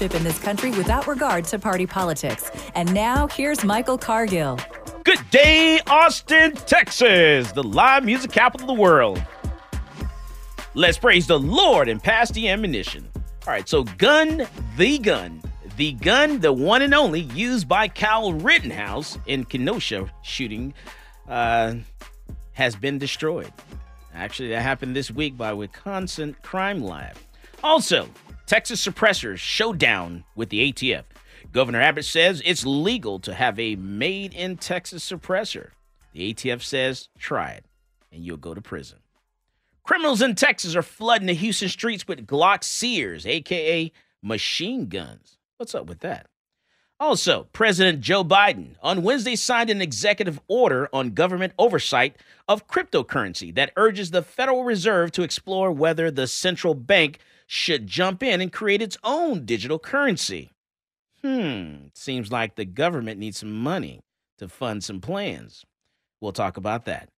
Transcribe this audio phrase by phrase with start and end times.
[0.00, 2.50] in this country without regard to party politics.
[2.74, 4.58] And now, here's Michael Cargill.
[5.02, 9.22] Good day, Austin, Texas, the live music capital of the world.
[10.74, 13.08] Let's praise the Lord and pass the ammunition.
[13.46, 14.46] All right, so gun,
[14.76, 15.42] the gun,
[15.76, 20.74] the gun, the one and only used by Kyle Rittenhouse in Kenosha shooting,
[21.28, 21.74] uh,
[22.52, 23.52] has been destroyed.
[24.14, 27.16] Actually, that happened this week by Wisconsin Crime Lab.
[27.62, 28.08] Also,
[28.48, 31.04] Texas suppressors showdown with the ATF.
[31.52, 35.72] Governor Abbott says it's legal to have a made in Texas suppressor.
[36.14, 37.66] The ATF says try it
[38.10, 39.00] and you'll go to prison.
[39.82, 43.92] Criminals in Texas are flooding the Houston streets with Glock Sears, aka
[44.22, 45.36] machine guns.
[45.58, 46.26] What's up with that?
[46.98, 52.16] Also, President Joe Biden on Wednesday signed an executive order on government oversight
[52.48, 57.18] of cryptocurrency that urges the Federal Reserve to explore whether the central bank
[57.50, 60.50] should jump in and create its own digital currency.
[61.22, 64.00] Hmm, seems like the government needs some money
[64.36, 65.64] to fund some plans.
[66.20, 67.08] We'll talk about that.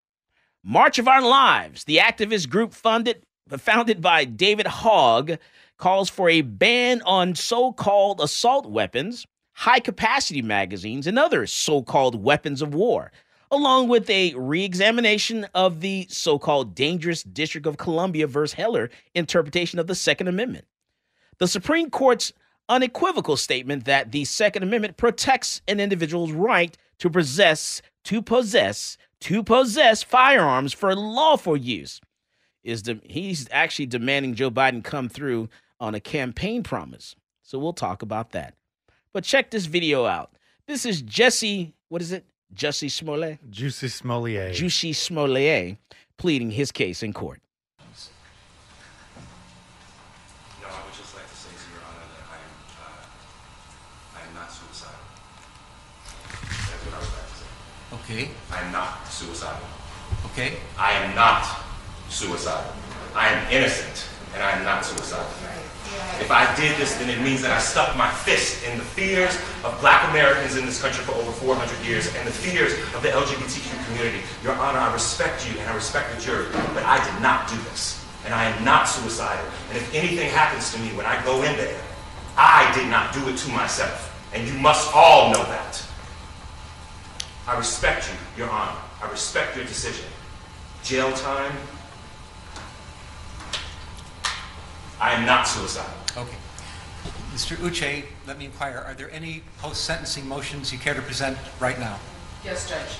[0.63, 5.37] March of Our Lives, the activist group funded founded by David Hogg,
[5.77, 12.73] calls for a ban on so-called assault weapons, high-capacity magazines, and other so-called weapons of
[12.73, 13.11] war
[13.51, 19.87] along with a re-examination of the so-called dangerous District of Columbia versus Heller interpretation of
[19.87, 20.65] the Second Amendment.
[21.37, 22.31] The Supreme Court's
[22.69, 29.43] unequivocal statement that the Second Amendment protects an individual's right to possess, to possess, to
[29.43, 31.99] possess firearms for lawful use
[32.63, 37.15] is the, he's actually demanding Joe Biden come through on a campaign promise.
[37.41, 38.53] So we'll talk about that.
[39.13, 40.31] But check this video out.
[40.67, 42.25] This is Jesse, what is it?
[42.55, 45.77] Jussie Smollett, Juicy Smollett, Juicy Smollett,
[46.17, 47.39] pleading his case in court.
[50.61, 54.21] No, I would just like to say to Your Honor that I am, uh, I
[54.27, 54.99] am not suicidal.
[56.41, 57.47] That's what I would like to say.
[58.03, 59.67] Okay, I am not suicidal.
[60.25, 60.57] okay.
[60.77, 61.45] I am not
[62.09, 62.73] suicidal.
[63.15, 65.25] I am innocent, and I am not suicidal.
[66.19, 69.35] If I did this, then it means that I stuck my fist in the fears
[69.63, 73.09] of black Americans in this country for over 400 years and the fears of the
[73.09, 74.21] LGBTQ community.
[74.43, 77.55] Your Honor, I respect you and I respect the jury, but I did not do
[77.69, 78.05] this.
[78.23, 79.43] And I am not suicidal.
[79.69, 81.81] And if anything happens to me when I go in there,
[82.37, 84.07] I did not do it to myself.
[84.33, 85.83] And you must all know that.
[87.47, 88.77] I respect you, Your Honor.
[89.01, 90.05] I respect your decision.
[90.83, 91.51] Jail time,
[95.01, 95.89] I am not suicidal.
[96.15, 96.37] Okay.
[97.33, 97.55] Mr.
[97.57, 101.97] Uche, let me inquire, are there any post-sentencing motions you care to present right now?
[102.45, 102.97] Yes, Judge.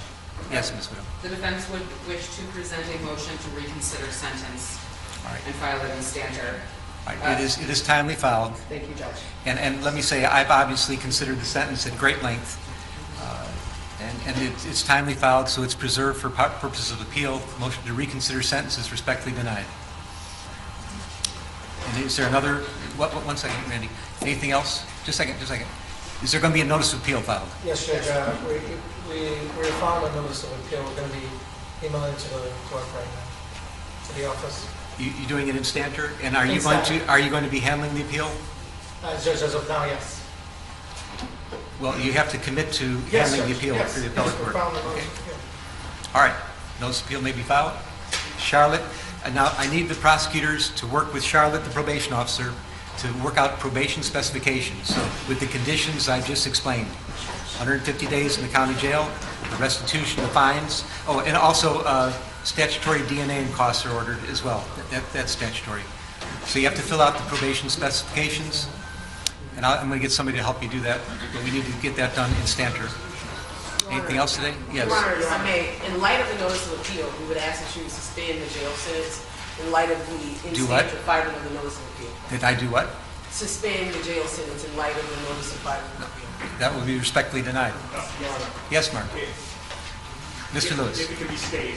[0.52, 0.90] Yes, Ms.
[0.90, 1.04] Widow.
[1.22, 4.80] The defense would wish to present a motion to reconsider sentence
[5.26, 5.42] All right.
[5.46, 6.60] and file it in standard.
[7.08, 7.40] All right.
[7.40, 8.56] It is, it is timely filed.
[8.70, 9.18] Thank you, Judge.
[9.46, 12.58] And, and let me say, I've obviously considered the sentence at great length.
[13.22, 13.48] uh,
[14.04, 17.42] And, and it- it's timely filed, so it's preserved for pu- purposes of appeal.
[17.60, 19.66] Motion to reconsider sentence is respectfully denied.
[21.98, 22.58] Is there another,
[22.98, 23.90] what, what- one second, Randy.
[24.22, 24.84] Anything else?
[25.06, 25.68] Just a second, just a second.
[26.24, 27.48] Is there going to be a notice of appeal filed?
[27.66, 28.54] Yes, Judge, uh, we,
[29.10, 31.26] we, we're filing a notice of appeal, we're gonna be
[31.86, 34.08] emailing to the clerk right now.
[34.08, 34.68] to the office.
[35.00, 36.12] You, you doing it instanter?
[36.22, 37.10] And are you In going to, Stanter.
[37.10, 38.30] are you going to be handling the appeal?
[39.04, 40.24] Uh, Judge, as of now, yes.
[41.80, 44.14] Well, you have to commit to Yes, handling the Judge, appeal yes, for the yes,
[44.16, 44.54] appellate we're court.
[44.54, 45.00] filing the Okay.
[45.00, 46.16] motion, yeah.
[46.16, 46.36] All right,
[46.80, 47.74] notice of appeal may be filed.
[48.38, 48.82] Charlotte,
[49.24, 52.54] and now I need the prosecutors to work with Charlotte, the probation officer,
[53.00, 56.88] to work out probation specifications So with the conditions I've just explained.
[57.58, 59.10] 150 days in the county jail,
[59.50, 62.12] the restitution, the fines, oh, and also uh,
[62.44, 64.66] statutory DNA and costs are ordered as well.
[64.90, 65.84] That, that's statutory.
[66.46, 68.68] So you have to fill out the probation specifications,
[69.56, 71.02] and I- I'm going to get somebody to help you do that,
[71.34, 72.90] but we need to get that done in Stanter.
[73.92, 74.54] Anything else today?
[74.72, 74.88] Yes.
[74.88, 77.60] Your Honor, if I may, in light of the notice of appeal, we would ask
[77.62, 79.28] that you suspend the jail sentence
[79.60, 80.86] in light of the Do what?
[80.86, 82.12] instant filing of the notice of appeal.
[82.30, 82.88] Did I do what?
[83.32, 86.58] Suspend the jail sentence in light of the notice of filing of appeal.
[86.60, 87.74] That will be respectfully denied.
[88.72, 89.08] Yes, Mark?
[90.54, 90.78] Mr.
[90.78, 91.00] Lewis?
[91.02, 91.76] If it can be stayed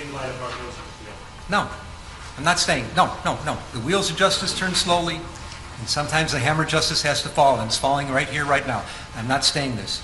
[0.00, 1.14] in light of our notice of appeal.
[1.48, 1.68] No,
[2.36, 2.84] I'm not staying.
[2.94, 3.56] No, no, no.
[3.72, 7.58] The wheels of justice turn slowly, and sometimes the hammer of justice has to fall,
[7.58, 8.84] and it's falling right here, right now.
[9.16, 10.02] I'm not staying this.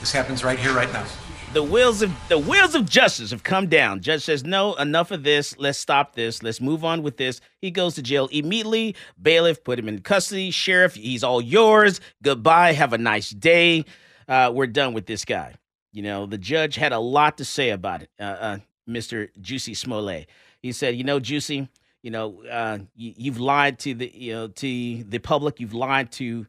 [0.00, 1.06] This happens right here, right now.
[1.52, 4.00] The wheels of the wheels of justice have come down.
[4.00, 5.56] Judge says, "No, enough of this.
[5.56, 6.42] Let's stop this.
[6.42, 8.94] Let's move on with this." He goes to jail immediately.
[9.20, 10.50] Bailiff put him in custody.
[10.50, 12.00] Sheriff, he's all yours.
[12.22, 12.72] Goodbye.
[12.72, 13.84] Have a nice day.
[14.28, 15.54] Uh, we're done with this guy.
[15.92, 18.10] You know, the judge had a lot to say about it.
[18.20, 19.28] Uh, uh, Mr.
[19.40, 20.28] Juicy Smollett.
[20.60, 21.68] He said, "You know, Juicy,
[22.02, 25.58] you know, uh, you, you've lied to the you know to the public.
[25.58, 26.46] You've lied to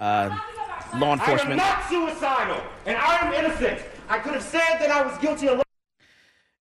[0.00, 0.36] uh,
[0.96, 1.60] law enforcement.
[1.60, 3.80] I am not suicidal, and I am innocent.
[4.08, 5.62] I could have said that I was guilty of.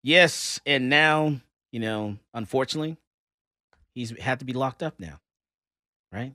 [0.03, 1.39] Yes, and now,
[1.71, 2.97] you know, unfortunately,
[3.93, 5.19] he's had to be locked up now.
[6.11, 6.33] Right?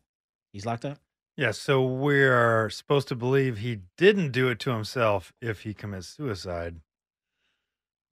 [0.53, 0.99] He's locked up?
[1.37, 5.73] Yeah, so we are supposed to believe he didn't do it to himself if he
[5.73, 6.81] commits suicide.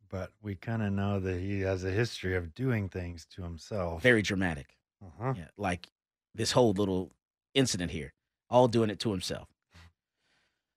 [0.08, 4.02] But we kind of know that he has a history of doing things to himself.
[4.02, 4.76] Very dramatic.
[5.04, 5.34] Uh-huh.
[5.36, 5.88] Yeah, like
[6.34, 7.12] this whole little
[7.54, 8.12] incident here,
[8.48, 9.48] all doing it to himself.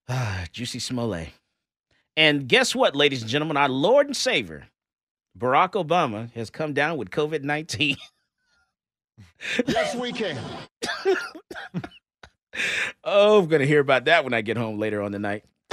[0.08, 1.30] Ah, Juicy Smollett.
[2.16, 3.56] And guess what, ladies and gentlemen?
[3.56, 4.68] Our Lord and Savior,
[5.38, 7.96] Barack Obama, has come down with COVID 19.
[9.66, 10.38] Yes, we can.
[13.02, 15.44] Oh, I'm gonna hear about that when I get home later on tonight.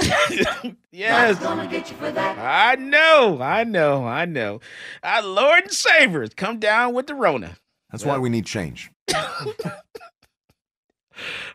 [0.90, 4.60] yes, I know, I know, I know.
[5.02, 7.56] Our Lord and Savior has come down with the Rona.
[7.90, 8.90] That's why we need change.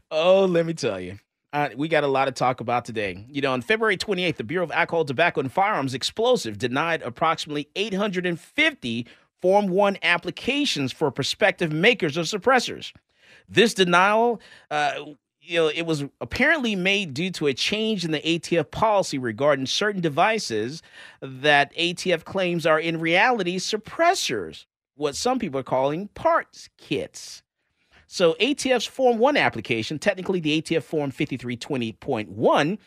[0.10, 1.20] Oh, let me tell you.
[1.57, 3.25] Uh, we got a lot to talk about today.
[3.31, 7.68] You know, on February 28th, the Bureau of Alcohol, Tobacco, and Firearms Explosive denied approximately
[7.75, 9.07] 850
[9.42, 12.94] Form 1 applications for prospective makers of suppressors.
[13.50, 14.39] This denial,
[14.69, 15.06] uh,
[15.42, 19.65] you know, it was apparently made due to a change in the ATF policy regarding
[19.65, 20.83] certain devices
[21.24, 27.42] that ATF claims are in reality suppressors, what some people are calling parts kits.
[28.07, 32.77] So ATF's Form 1 application, technically the ATF Form 5320.1,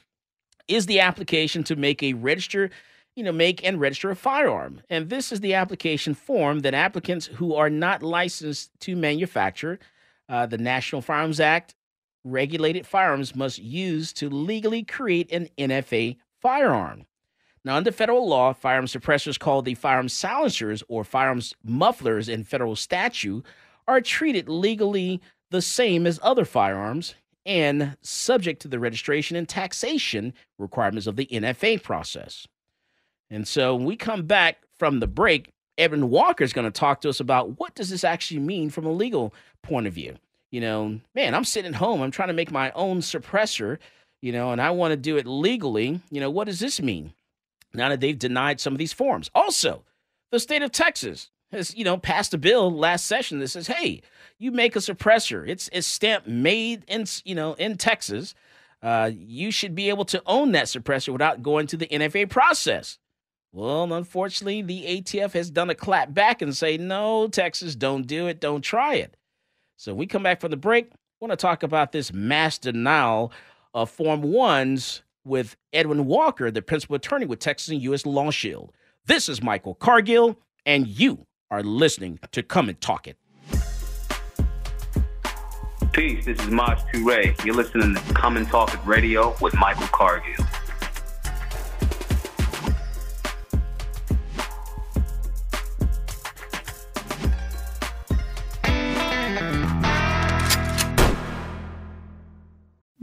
[0.67, 2.71] is the application to make a register,
[3.15, 4.81] you know, make and register a firearm.
[4.89, 9.79] And this is the application form that applicants who are not licensed to manufacture
[10.29, 11.75] uh, the National Firearms Act
[12.25, 17.07] regulated firearms must use to legally create an NFA firearm.
[17.65, 22.77] Now, under federal law, firearm suppressors called the firearm silencers or firearms mufflers in federal
[22.77, 23.45] statute
[23.91, 25.21] are treated legally
[25.51, 31.27] the same as other firearms and subject to the registration and taxation requirements of the
[31.27, 32.47] NFA process.
[33.31, 37.01] And so when we come back from the break, Edwin Walker is going to talk
[37.01, 40.17] to us about what does this actually mean from a legal point of view.
[40.53, 43.79] You know, man, I'm sitting at home, I'm trying to make my own suppressor,
[44.21, 46.01] you know, and I want to do it legally.
[46.11, 47.13] You know, what does this mean?
[47.75, 49.31] Now that they've denied some of these forms.
[49.35, 49.83] Also,
[50.31, 54.03] the state of Texas has, you know, passed a bill last session that says, hey,
[54.39, 55.47] you make a suppressor.
[55.49, 58.35] It's it's stamped made in, you know, in Texas.
[58.83, 62.99] Uh, you should be able to own that suppressor without going to the NFA process.
[63.53, 68.29] Well, unfortunately, the ATF has done a clap back and say, no, Texas, don't do
[68.29, 69.17] it, don't try it.
[69.77, 73.33] So we come back from the break, want to talk about this mass denial
[73.75, 78.07] of Form 1s with Edwin Walker, the principal attorney with Texas and U.S.
[78.07, 78.73] Law Shield.
[79.07, 83.17] This is Michael Cargill, and you are listening to Come and Talk It.
[85.93, 87.45] Peace, this is Maj Toure.
[87.45, 90.45] You're listening to Come and Talk It Radio with Michael Cargill.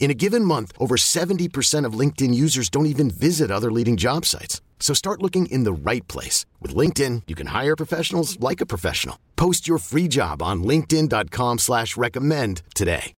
[0.00, 4.24] In a given month, over 70% of LinkedIn users don't even visit other leading job
[4.24, 4.62] sites.
[4.80, 6.46] So start looking in the right place.
[6.62, 9.18] With LinkedIn, you can hire professionals like a professional.
[9.36, 13.12] Post your free job on linkedin.com slash recommend today.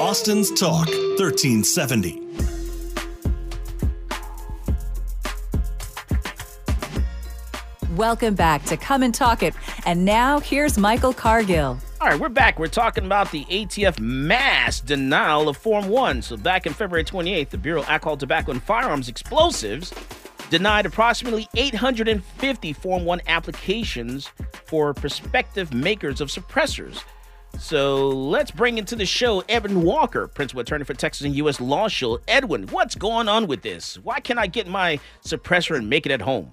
[0.00, 2.20] Austin's Talk 1370.
[7.94, 9.54] Welcome back to Come and Talk It.
[9.84, 11.78] And now here's Michael Cargill.
[12.02, 12.58] All right, we're back.
[12.58, 16.22] We're talking about the ATF mass denial of Form 1.
[16.22, 19.94] So, back in February 28th, the Bureau of Alcohol, Tobacco, and Firearms Explosives
[20.50, 24.28] denied approximately 850 Form 1 applications
[24.66, 27.04] for prospective makers of suppressors.
[27.60, 31.60] So, let's bring into the show Edwin Walker, principal attorney for Texas and U.S.
[31.60, 32.22] Law Shield.
[32.26, 33.96] Edwin, what's going on with this?
[33.98, 36.52] Why can't I get my suppressor and make it at home?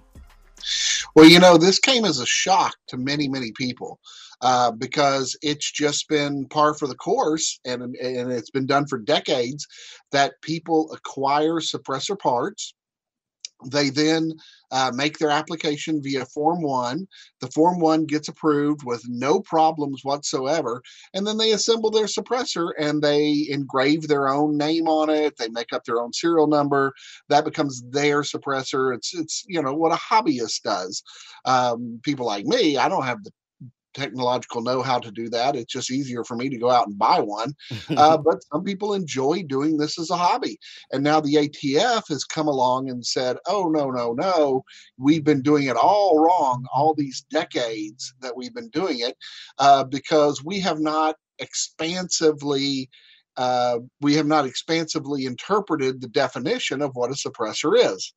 [1.15, 3.99] Well, you know, this came as a shock to many, many people
[4.41, 8.97] uh, because it's just been par for the course and, and it's been done for
[8.97, 9.67] decades
[10.11, 12.73] that people acquire suppressor parts
[13.65, 14.33] they then
[14.71, 17.07] uh, make their application via Form 1.
[17.41, 20.81] The Form 1 gets approved with no problems whatsoever.
[21.13, 25.35] And then they assemble their suppressor and they engrave their own name on it.
[25.37, 26.93] They make up their own serial number.
[27.27, 28.95] That becomes their suppressor.
[28.95, 31.03] It's, it's you know, what a hobbyist does.
[31.45, 33.31] Um, people like me, I don't have the
[33.93, 35.55] technological know how to do that.
[35.55, 37.53] It's just easier for me to go out and buy one.
[37.97, 40.57] Uh, but some people enjoy doing this as a hobby.
[40.91, 44.63] And now the ATF has come along and said, oh, no, no, no.
[44.97, 49.17] We've been doing it all wrong all these decades that we've been doing it
[49.57, 52.89] uh, because we have not expansively.
[53.37, 58.13] Uh, we have not expansively interpreted the definition of what a suppressor is.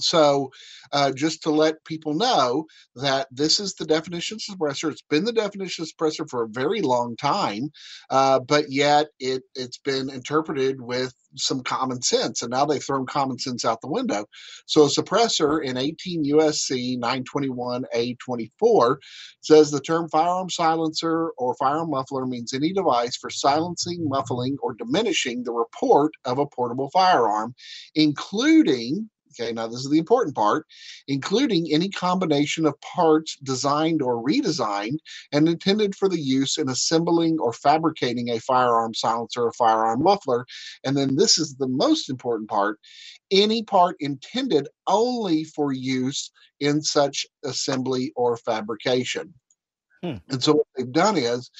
[0.00, 0.50] So,
[0.92, 4.90] uh, just to let people know that this is the definition suppressor.
[4.90, 7.70] It's been the definition suppressor for a very long time,
[8.10, 13.06] uh, but yet it it's been interpreted with some common sense, and now they've thrown
[13.06, 14.24] common sense out the window.
[14.66, 18.96] So, a suppressor in 18 USC 921A24
[19.40, 24.74] says the term firearm silencer or firearm muffler means any device for silencing, muffling, or
[24.74, 27.54] diminishing the report of a portable firearm,
[27.94, 30.66] including Okay, now this is the important part,
[31.06, 34.98] including any combination of parts designed or redesigned
[35.32, 40.44] and intended for the use in assembling or fabricating a firearm silencer or firearm muffler.
[40.84, 42.78] And then this is the most important part
[43.30, 46.30] any part intended only for use
[46.60, 49.34] in such assembly or fabrication.
[50.02, 50.16] Hmm.
[50.28, 51.50] And so what they've done is,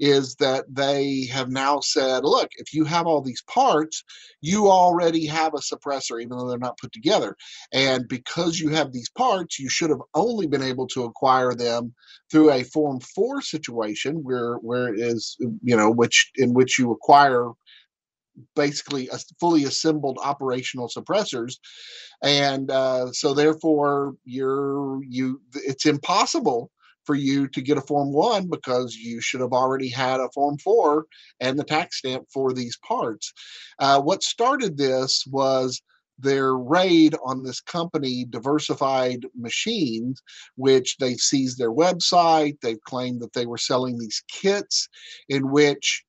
[0.00, 4.02] is that they have now said, look, if you have all these parts,
[4.40, 7.36] you already have a suppressor, even though they're not put together.
[7.72, 11.94] And because you have these parts, you should have only been able to acquire them
[12.30, 16.90] through a Form Four situation, where where it is, you know, which in which you
[16.90, 17.50] acquire
[18.56, 21.54] basically a fully assembled operational suppressors
[22.22, 26.70] and uh, so therefore you're you it's impossible
[27.04, 30.58] for you to get a Form 1 because you should have already had a Form
[30.58, 31.04] 4
[31.40, 33.32] and the tax stamp for these parts.
[33.78, 35.80] Uh, what started this was
[36.18, 40.22] their raid on this company, Diversified Machines,
[40.56, 42.60] which they seized their website.
[42.60, 44.88] They've claimed that they were selling these kits,
[45.28, 46.04] in which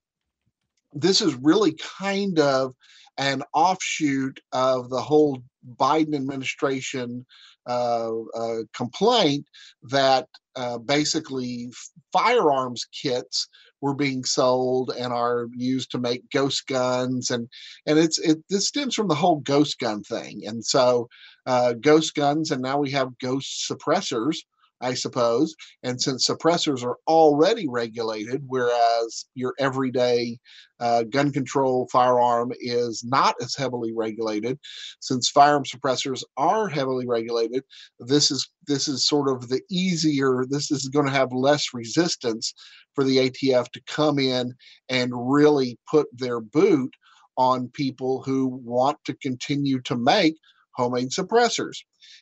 [0.94, 2.74] this is really kind of
[3.18, 5.42] an offshoot of the whole
[5.78, 7.26] Biden administration
[7.68, 9.46] uh, uh, complaint
[9.84, 11.70] that uh, basically
[12.14, 13.48] firearms kits
[13.82, 17.48] were being sold and are used to make ghost guns and
[17.86, 20.42] and it's it this stems from the whole ghost gun thing.
[20.46, 21.08] And so
[21.46, 24.38] uh, ghost guns and now we have ghost suppressors
[24.86, 25.56] I suppose.
[25.82, 30.38] And since suppressors are already regulated, whereas your everyday
[30.80, 34.60] uh, gun control firearm is not as heavily regulated,
[35.00, 37.64] since firearm suppressors are heavily regulated,
[38.00, 40.46] this is this is sort of the easier.
[40.48, 42.54] This is going to have less resistance
[42.94, 44.54] for the ATF to come in
[44.90, 46.94] and really put their boot
[47.38, 50.36] on people who want to continue to make
[50.76, 51.78] homemade suppressors.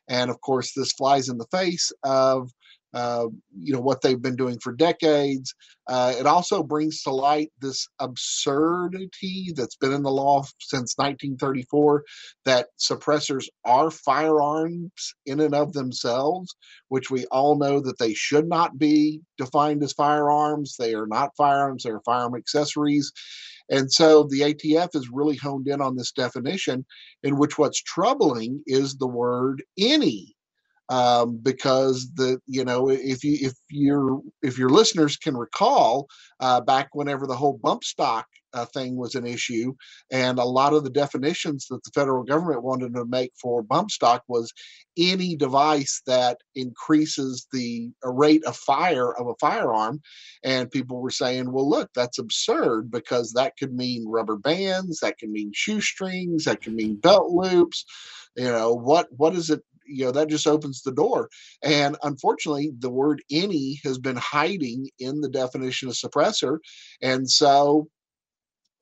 [0.08, 2.52] And of course, this flies in the face of
[2.94, 3.28] uh,
[3.60, 5.54] you know what they've been doing for decades.
[5.88, 12.04] Uh, it also brings to light this absurdity that's been in the law since 1934
[12.46, 16.56] that suppressors are firearms in and of themselves,
[16.90, 20.76] which we all know that they should not be defined as firearms.
[20.78, 23.12] They are not firearms; they are firearm accessories.
[23.70, 26.86] And so the ATF is really honed in on this definition,
[27.24, 30.33] in which what's troubling is the word any.
[30.90, 36.08] Um, because the you know if you if your if your listeners can recall
[36.42, 39.74] uh, back whenever the whole bump stock uh, thing was an issue,
[40.12, 43.92] and a lot of the definitions that the federal government wanted to make for bump
[43.92, 44.54] stock was
[44.98, 50.02] any device that increases the rate of fire of a firearm.
[50.44, 55.18] And people were saying, well, look, that's absurd because that could mean rubber bands, that
[55.18, 57.86] can mean shoestrings, that can mean belt loops.
[58.36, 59.64] You know, what what is it
[59.94, 61.30] you know that just opens the door
[61.64, 66.58] and unfortunately the word any has been hiding in the definition of suppressor
[67.02, 67.88] and so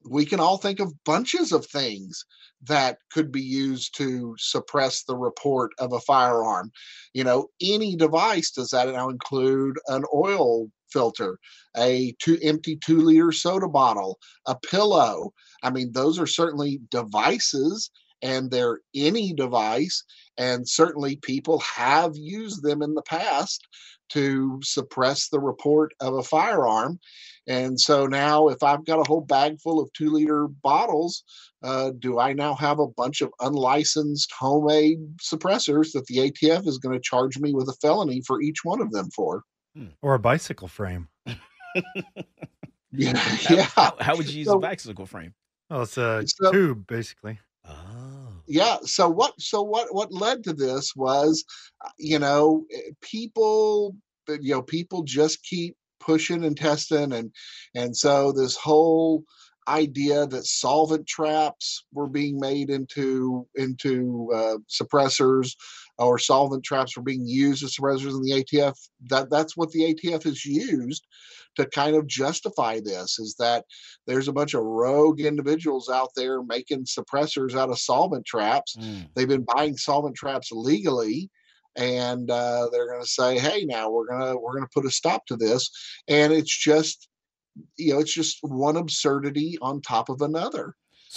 [0.09, 2.25] we can all think of bunches of things
[2.63, 6.71] that could be used to suppress the report of a firearm.
[7.13, 11.37] You know, any device does that now include an oil filter,
[11.77, 15.31] a two empty two liter soda bottle, a pillow.
[15.63, 17.89] I mean, those are certainly devices
[18.21, 20.03] and they're any device.
[20.37, 23.67] And certainly people have used them in the past
[24.09, 26.99] to suppress the report of a firearm.
[27.47, 31.23] And so now, if I've got a whole bag full of two liter bottles,
[31.63, 36.77] uh, do I now have a bunch of unlicensed homemade suppressors that the ATF is
[36.77, 39.43] going to charge me with a felony for each one of them for?
[39.75, 39.87] Hmm.
[40.01, 41.07] Or a bicycle frame.
[42.91, 43.17] yeah.
[43.17, 43.63] How, yeah.
[43.75, 45.33] How, how would you use So- a bicycle frame?
[45.69, 47.39] Well, it's a So- tube, basically.
[48.51, 51.45] Yeah so what so what what led to this was
[51.97, 52.65] you know
[53.01, 53.95] people
[54.27, 57.31] you know people just keep pushing and testing and
[57.75, 59.23] and so this whole
[59.69, 65.55] idea that solvent traps were being made into into uh, suppressors
[66.01, 68.75] or solvent traps were being used as suppressors in the ATF
[69.09, 71.05] that that's what the ATF has used
[71.55, 73.65] to kind of justify this is that
[74.07, 78.75] there's a bunch of rogue individuals out there making suppressors out of solvent traps.
[79.15, 81.29] They've been buying solvent traps legally
[81.77, 84.85] and uh, they're going to say hey now we're going to we're going to put
[84.85, 85.69] a stop to this.
[86.07, 87.09] And it's just
[87.77, 90.75] you know it's just one absurdity on top of another.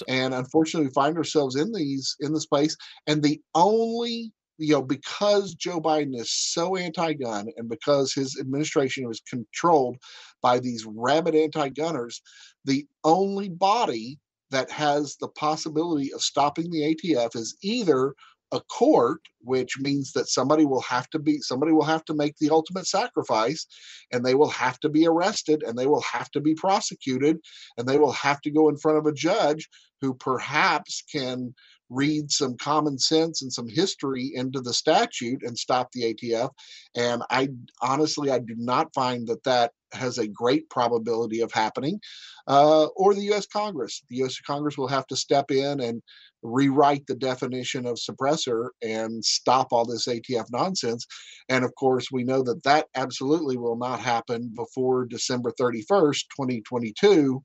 [0.09, 4.83] And unfortunately we find ourselves in these in this place and the only you know
[4.83, 9.97] because joe biden is so anti-gun and because his administration was controlled
[10.43, 12.21] by these rabid anti-gunners
[12.65, 14.19] the only body
[14.51, 18.15] that has the possibility of stopping the atf is either
[18.53, 22.37] a court which means that somebody will have to be somebody will have to make
[22.39, 23.67] the ultimate sacrifice
[24.13, 27.39] and they will have to be arrested and they will have to be prosecuted
[27.77, 29.69] and they will have to go in front of a judge
[30.01, 31.53] who perhaps can
[31.91, 36.51] read some common sense and some history into the statute and stop the ATF.
[36.97, 37.49] And I
[37.83, 42.01] honestly, I do not find that that has a great probability of happening,
[42.49, 43.47] uh, or the U.S.
[43.47, 44.03] Congress.
[44.09, 44.39] The U.S.
[44.41, 46.03] Congress will have to step in and
[46.43, 51.07] rewrite the definition of suppressor and stop all this ATF nonsense.
[51.49, 57.43] And of course, we know that that absolutely will not happen before December 31st, 2022.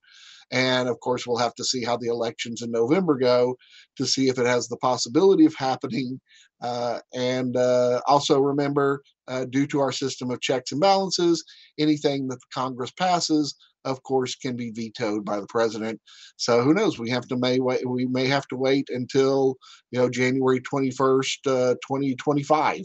[0.51, 3.55] And of course, we'll have to see how the elections in November go
[3.97, 6.19] to see if it has the possibility of happening.
[6.61, 11.43] Uh, and uh, also remember, uh, due to our system of checks and balances,
[11.77, 16.01] anything that the Congress passes, of course, can be vetoed by the president.
[16.35, 16.99] So who knows?
[16.99, 17.87] We have to may wait.
[17.87, 19.55] We may have to wait until
[19.91, 22.81] you know January twenty first, uh, twenty twenty five,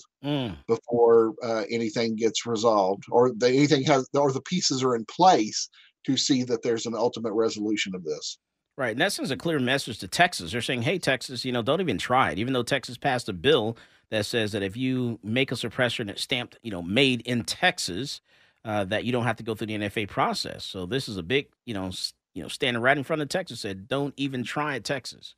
[0.68, 5.68] before uh, anything gets resolved, or the, anything has, or the pieces are in place
[6.06, 8.38] to see that there's an ultimate resolution of this.
[8.76, 8.92] Right.
[8.92, 10.50] And that sends a clear message to Texas.
[10.50, 12.38] They're saying, hey, Texas, you know, don't even try it.
[12.38, 13.76] Even though Texas passed a bill
[14.10, 17.44] that says that if you make a suppressor and it's stamped, you know, made in
[17.44, 18.20] Texas,
[18.64, 20.64] uh, that you don't have to go through the NFA process.
[20.64, 21.90] So this is a big, you know,
[22.34, 25.34] you know, standing right in front of Texas said, don't even try it, Texas.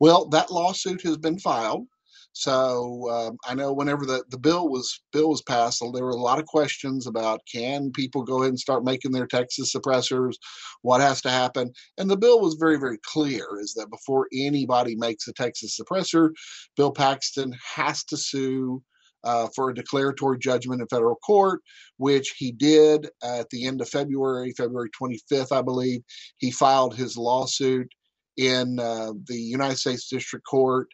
[0.00, 1.86] Well, that lawsuit has been filed.
[2.32, 6.16] So um, I know whenever the, the bill was bill was passed, there were a
[6.16, 10.34] lot of questions about can people go ahead and start making their Texas suppressors,
[10.80, 14.96] what has to happen, and the bill was very very clear: is that before anybody
[14.96, 16.30] makes a Texas suppressor,
[16.76, 18.82] Bill Paxton has to sue
[19.24, 21.60] uh, for a declaratory judgment in federal court,
[21.98, 26.02] which he did at the end of February, February 25th, I believe.
[26.38, 27.88] He filed his lawsuit
[28.36, 30.88] in uh, the United States District Court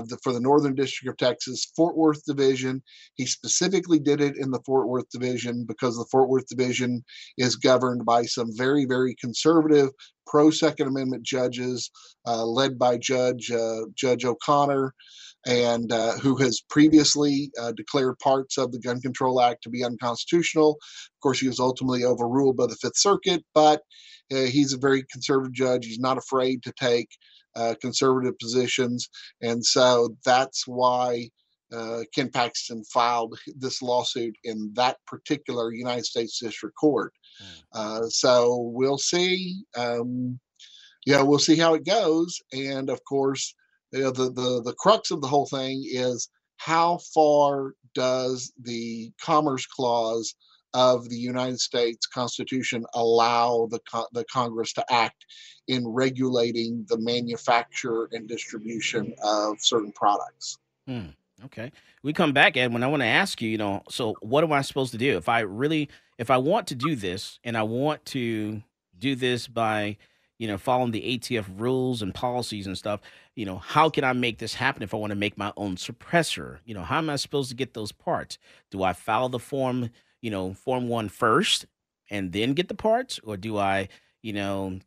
[0.00, 2.82] the, for the Northern District of Texas, Fort Worth Division.
[3.14, 7.04] He specifically did it in the Fort Worth Division because the Fort Worth Division
[7.38, 9.90] is governed by some very, very conservative
[10.26, 11.90] pro Second Amendment judges,
[12.26, 14.94] uh, led by Judge uh, Judge O'Connor
[15.46, 19.84] and uh, who has previously uh, declared parts of the Gun Control Act to be
[19.84, 20.78] unconstitutional.
[20.80, 23.82] Of course, he was ultimately overruled by the Fifth Circuit, but
[24.32, 25.86] uh, he's a very conservative judge.
[25.86, 27.08] He's not afraid to take
[27.56, 29.08] uh, conservative positions,
[29.40, 31.30] and so that's why.
[31.74, 37.14] Uh, Ken Paxton filed this lawsuit in that particular United States District Court.
[37.72, 39.64] Uh, so we'll see.
[39.74, 40.38] Um,
[41.06, 42.38] yeah, we'll see how it goes.
[42.52, 43.54] And of course,
[43.92, 49.10] you know, the, the the crux of the whole thing is how far does the
[49.20, 50.34] Commerce Clause
[50.74, 53.80] of the United States Constitution allow the
[54.12, 55.26] the Congress to act
[55.68, 60.58] in regulating the manufacture and distribution of certain products?
[60.86, 61.08] Hmm.
[61.44, 61.72] Okay.
[62.02, 64.62] We come back, Edwin, I want to ask you, you know, so what am I
[64.62, 65.16] supposed to do?
[65.16, 68.62] If I really, if I want to do this and I want to
[68.98, 69.96] do this by,
[70.38, 73.00] you know, following the ATF rules and policies and stuff,
[73.34, 75.76] you know, how can I make this happen if I want to make my own
[75.76, 76.58] suppressor?
[76.64, 78.38] You know, how am I supposed to get those parts?
[78.70, 79.90] Do I file the form,
[80.22, 81.66] you know, form one first
[82.10, 83.20] and then get the parts?
[83.22, 83.88] Or do I,
[84.22, 84.78] you know,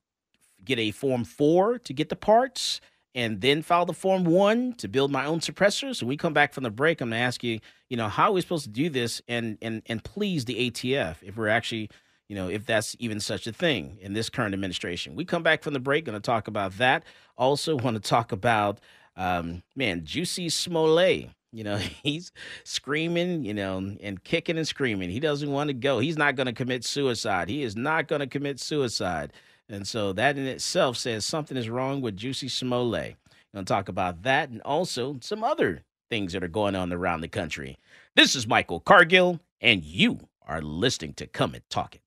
[0.63, 2.81] get a form four to get the parts
[3.15, 6.01] and then file the form one to build my own suppressors.
[6.01, 8.33] When we come back from the break, I'm to ask you, you know, how are
[8.33, 11.89] we supposed to do this and and and please the ATF if we're actually,
[12.27, 15.15] you know, if that's even such a thing in this current administration.
[15.15, 17.05] We come back from the break, going to talk about that.
[17.37, 18.79] Also, want to talk about,
[19.15, 21.29] um, man, Juicy Smollett.
[21.55, 22.31] You know, he's
[22.65, 25.09] screaming, you know, and kicking and screaming.
[25.09, 25.99] He doesn't want to go.
[25.99, 27.49] He's not going to commit suicide.
[27.49, 29.31] He is not going to commit suicide.
[29.69, 33.15] And so that in itself says something is wrong with Juicy Smollett.
[33.53, 37.21] Going to talk about that and also some other things that are going on around
[37.21, 37.77] the country.
[38.15, 42.01] This is Michael Cargill, and you are listening to Come and Talk It.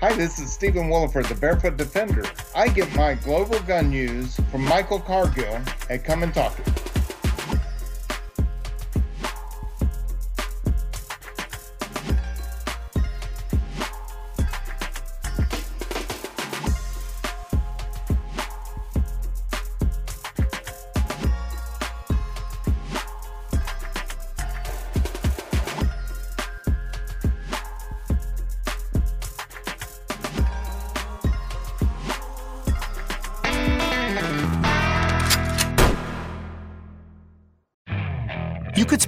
[0.00, 2.24] Hi, this is Stephen Williford, the Barefoot Defender.
[2.54, 5.60] I get my global gun news from Michael Cargill
[5.90, 6.99] at Come and Talk It.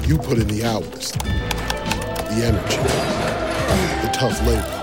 [0.00, 2.76] You put in the hours, the energy,
[4.02, 4.78] the tough labor.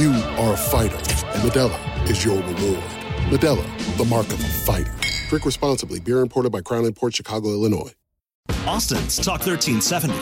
[0.00, 2.84] You are a fighter, and Modelo is your reward.
[3.30, 4.94] Modelo, the mark of a fighter.
[5.28, 5.98] Drink responsibly.
[5.98, 7.92] Beer imported by Crown Port Chicago, Illinois.
[8.66, 10.14] Austin's Talk 1370.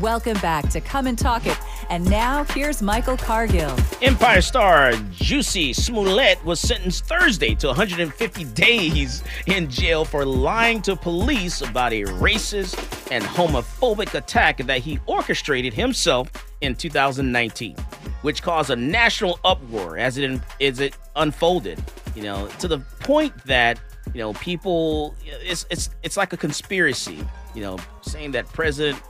[0.00, 1.58] Welcome back to Come and Talk It.
[1.88, 3.74] And now here's Michael Cargill.
[4.02, 10.96] Empire star Juicy Smollett was sentenced Thursday to 150 days in jail for lying to
[10.96, 12.76] police about a racist
[13.12, 16.28] and homophobic attack that he orchestrated himself
[16.60, 17.76] in 2019,
[18.22, 21.82] which caused a national uproar as it as it unfolded.
[22.16, 23.78] You know, to the point that
[24.12, 27.24] you know people it's it's it's like a conspiracy.
[27.54, 29.00] You know, saying that President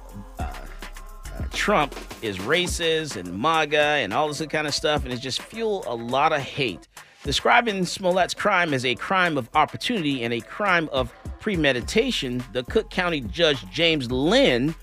[1.52, 5.86] Trump is racist and MAGA and all this kind of stuff, and it just fueled
[5.86, 6.88] a lot of hate.
[7.24, 12.90] Describing Smollett's crime as a crime of opportunity and a crime of premeditation, the Cook
[12.90, 14.74] County Judge James Linn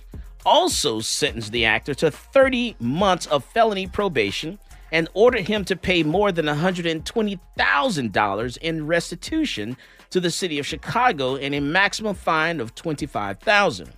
[0.45, 4.59] also sentenced the actor to 30 months of felony probation
[4.91, 9.75] and ordered him to pay more than $120,000 in restitution
[10.09, 13.89] to the city of Chicago and a maximum fine of $25,000.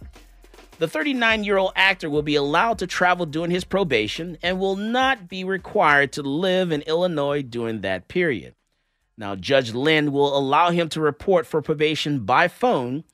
[0.77, 4.75] The 39 year old actor will be allowed to travel during his probation and will
[4.75, 8.55] not be required to live in Illinois during that period.
[9.17, 13.05] Now, Judge Linn will allow him to report for probation by phone.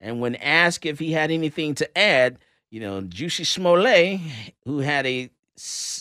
[0.00, 2.38] And when asked if he had anything to add,
[2.70, 4.20] you know, Juicy Smollett,
[4.64, 5.30] who had a,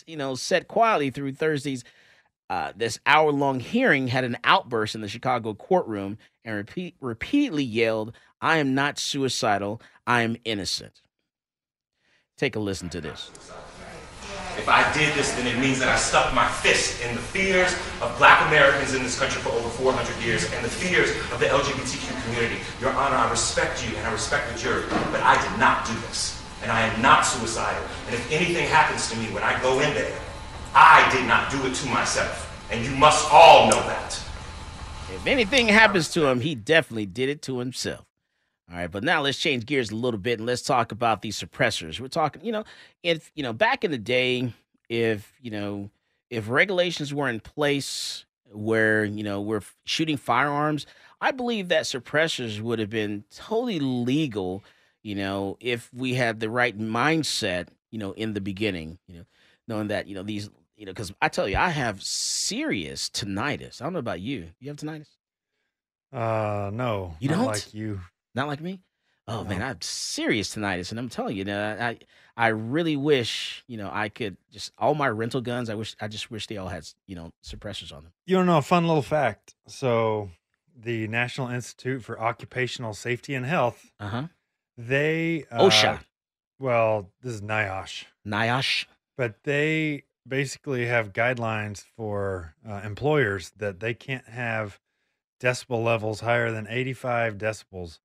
[0.08, 1.84] you know, set quietly through Thursday's
[2.50, 7.64] uh, this hour long hearing, had an outburst in the Chicago courtroom and repeat, repeatedly
[7.64, 9.80] yelled, I am not suicidal.
[10.06, 11.03] I am innocent.
[12.38, 13.32] Take a listen to this.
[14.58, 17.74] If I did this, then it means that I stuck my fist in the fears
[18.02, 21.48] of black Americans in this country for over 400 years and the fears of the
[21.48, 22.62] LGBTQ community.
[22.80, 25.94] Your Honor, I respect you and I respect the jury, but I did not do
[26.08, 26.42] this.
[26.62, 27.84] And I am not suicidal.
[28.06, 30.18] And if anything happens to me when I go in there,
[30.74, 32.50] I did not do it to myself.
[32.72, 34.14] And you must all know that.
[35.14, 38.06] If anything happens to him, he definitely did it to himself.
[38.72, 41.38] All right, but now let's change gears a little bit and let's talk about these
[41.40, 42.00] suppressors.
[42.00, 42.64] We're talking, you know,
[43.04, 44.54] if you know, back in the day,
[44.90, 45.90] if you know,
[46.30, 50.86] if regulations were in place where you know we're shooting firearms,
[51.20, 54.64] I believe that suppressors would have been totally legal.
[55.04, 59.26] You know, if we had the right mindset, you know, in the beginning, you know,
[59.68, 63.82] knowing that you know these, you know, because I tell you, I have serious tinnitus.
[63.82, 64.52] I don't know about you.
[64.62, 65.08] You have tinnitus?
[66.14, 67.46] Uh, no, You not don't?
[67.48, 68.00] like you.
[68.36, 68.82] Not like me.
[69.28, 71.98] Oh man, I'm serious tinnitus, and I'm telling you, I
[72.36, 75.70] I really wish you know I could just all my rental guns.
[75.70, 78.12] I wish I just wish they all had you know suppressors on them.
[78.26, 79.56] You don't know a fun little fact.
[79.68, 80.30] So,
[80.78, 84.28] the National Institute for Occupational Safety and Health, Uh huh.
[84.78, 86.00] they uh, OSHA.
[86.60, 88.06] Well, this is NIOSH.
[88.28, 88.86] NIOSH.
[89.16, 94.80] But they basically have guidelines for uh, employers that they can't have
[95.42, 98.00] decibel levels higher than 85 decibels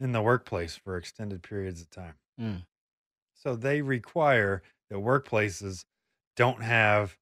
[0.00, 2.14] in the workplace for extended periods of time.
[2.40, 2.62] Mm.
[3.34, 5.84] So they require that workplaces
[6.36, 7.16] don't have,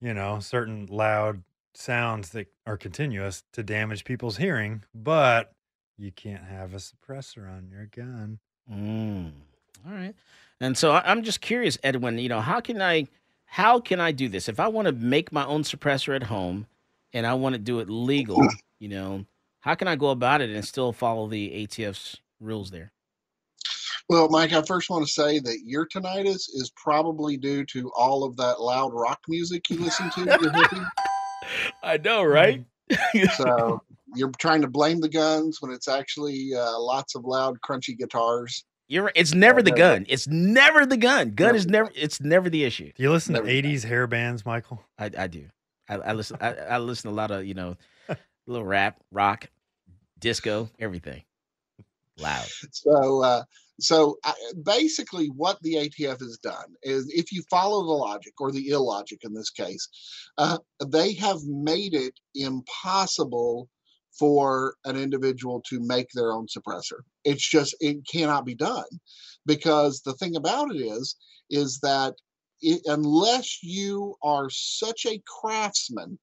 [0.00, 1.42] you know, certain loud
[1.74, 5.52] sounds that are continuous to damage people's hearing, but
[5.96, 8.38] you can't have a suppressor on your gun.
[8.70, 9.32] Mm.
[9.86, 10.14] All right.
[10.60, 12.18] And so I'm just curious, Edwin.
[12.18, 13.08] You know, how can I,
[13.44, 16.66] how can I do this if I want to make my own suppressor at home,
[17.12, 18.40] and I want to do it legal?
[18.78, 19.26] You know,
[19.62, 22.92] how can I go about it and still follow the ATF's rules there?
[24.08, 28.24] Well, Mike, I first want to say that your tinnitus is probably due to all
[28.24, 30.90] of that loud rock music you listen to.
[31.82, 32.64] I know, right?
[33.36, 33.80] so
[34.14, 38.64] you're trying to blame the guns when it's actually uh, lots of loud, crunchy guitars.
[38.88, 39.12] You're right.
[39.16, 40.04] It's never the gun.
[40.08, 41.30] It's never the gun.
[41.30, 41.90] Gun is never.
[41.94, 42.92] It's never the issue.
[42.94, 44.82] Do you listen to 80s hair bands, Michael?
[44.98, 45.46] I, I do.
[45.88, 46.36] I, I listen.
[46.40, 47.76] I, I listen to a lot of you know,
[48.46, 49.48] little rap, rock,
[50.18, 51.22] disco, everything.
[52.18, 52.46] Loud.
[52.70, 53.42] So, uh,
[53.80, 58.52] so I, basically, what the ATF has done is, if you follow the logic or
[58.52, 59.88] the illogic in this case,
[60.38, 63.68] uh, they have made it impossible
[64.18, 67.00] for an individual to make their own suppressor.
[67.24, 68.84] It's just it cannot be done
[69.46, 71.16] because the thing about it is,
[71.50, 72.14] is that
[72.60, 76.18] it, unless you are such a craftsman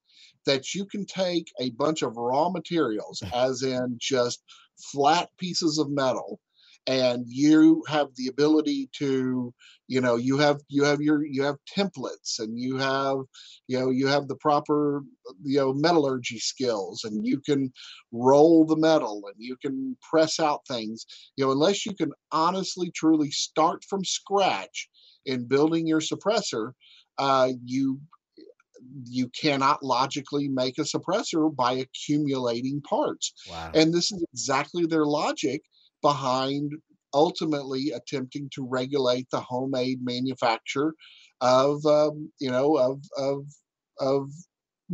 [0.49, 4.43] that you can take a bunch of raw materials, as in just
[4.91, 6.39] flat pieces of metal,
[6.87, 9.53] and you have the ability to
[9.87, 13.17] you know you have you have your you have templates and you have
[13.67, 15.03] you know you have the proper
[15.43, 17.71] you know metallurgy skills and you can
[18.11, 21.05] roll the metal and you can press out things.
[21.37, 24.89] You know unless you can honestly truly start from scratch
[25.27, 26.71] in building your suppressor
[27.19, 27.99] uh, you
[29.05, 33.71] you cannot logically make a suppressor by accumulating parts Wow.
[33.73, 35.61] and this is exactly their logic
[36.01, 36.71] behind
[37.13, 40.93] ultimately attempting to regulate the homemade manufacture
[41.41, 43.45] of um, you know of of
[43.99, 44.29] of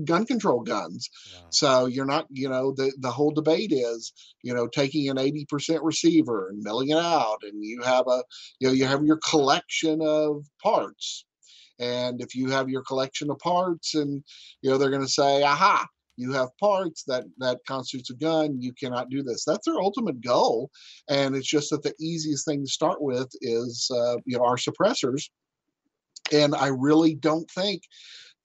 [0.04, 1.10] gun control guns.
[1.50, 4.12] So you're not, you know, the the whole debate is,
[4.43, 8.24] you know, taking an 80% receiver and milling it out, and you have a,
[8.60, 11.26] you know, you have your collection of parts.
[11.80, 14.24] And if you have your collection of parts, and
[14.62, 15.86] you know, they're going to say, "Aha,
[16.18, 18.62] you have parts that that constitutes a gun.
[18.62, 20.70] You cannot do this." That's their ultimate goal,
[21.10, 24.58] and it's just that the easiest thing to start with is, uh, you know, our
[24.58, 25.30] suppressors.
[26.32, 27.84] And I really don't think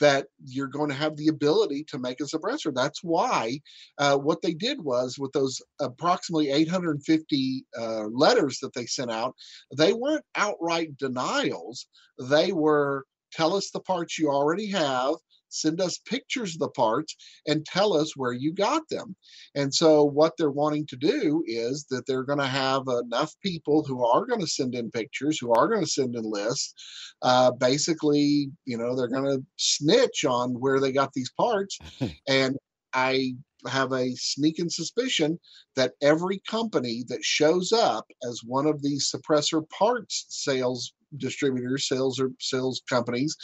[0.00, 2.74] that you're going to have the ability to make a suppressor.
[2.74, 3.60] That's why
[3.98, 9.34] uh, what they did was with those approximately 850 uh, letters that they sent out,
[9.76, 11.86] they weren't outright denials.
[12.18, 15.14] They were tell us the parts you already have
[15.50, 17.16] send us pictures of the parts
[17.46, 19.14] and tell us where you got them.
[19.54, 23.84] And so, what they're wanting to do is that they're going to have enough people
[23.84, 26.74] who are going to send in pictures, who are going to send in lists.
[27.22, 31.78] Uh, basically, you know, they're going to snitch on where they got these parts.
[32.28, 32.56] and
[32.94, 33.34] I
[33.68, 35.38] have a sneaking suspicion
[35.76, 42.20] that every company that shows up as one of these suppressor parts sales distributors, sales
[42.20, 43.36] or sales companies,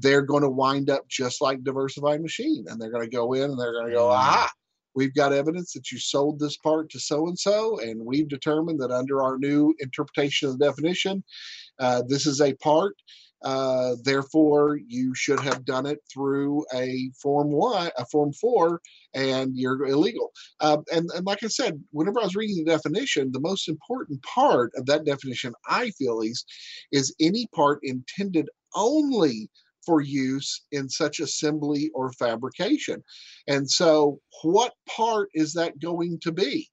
[0.00, 3.50] they're going to wind up just like diversified machine and they're going to go in
[3.50, 4.48] and they're going to go ah
[4.94, 8.80] we've got evidence that you sold this part to so and so and we've determined
[8.80, 11.22] that under our new interpretation of the definition
[11.80, 12.94] uh, this is a part
[13.44, 18.80] uh, therefore you should have done it through a form one a form four
[19.14, 23.30] and you're illegal uh, and, and like i said whenever i was reading the definition
[23.32, 26.46] the most important part of that definition i feel least
[26.92, 29.48] is any part intended only
[29.84, 33.02] for use in such assembly or fabrication.
[33.48, 36.68] And so, what part is that going to be?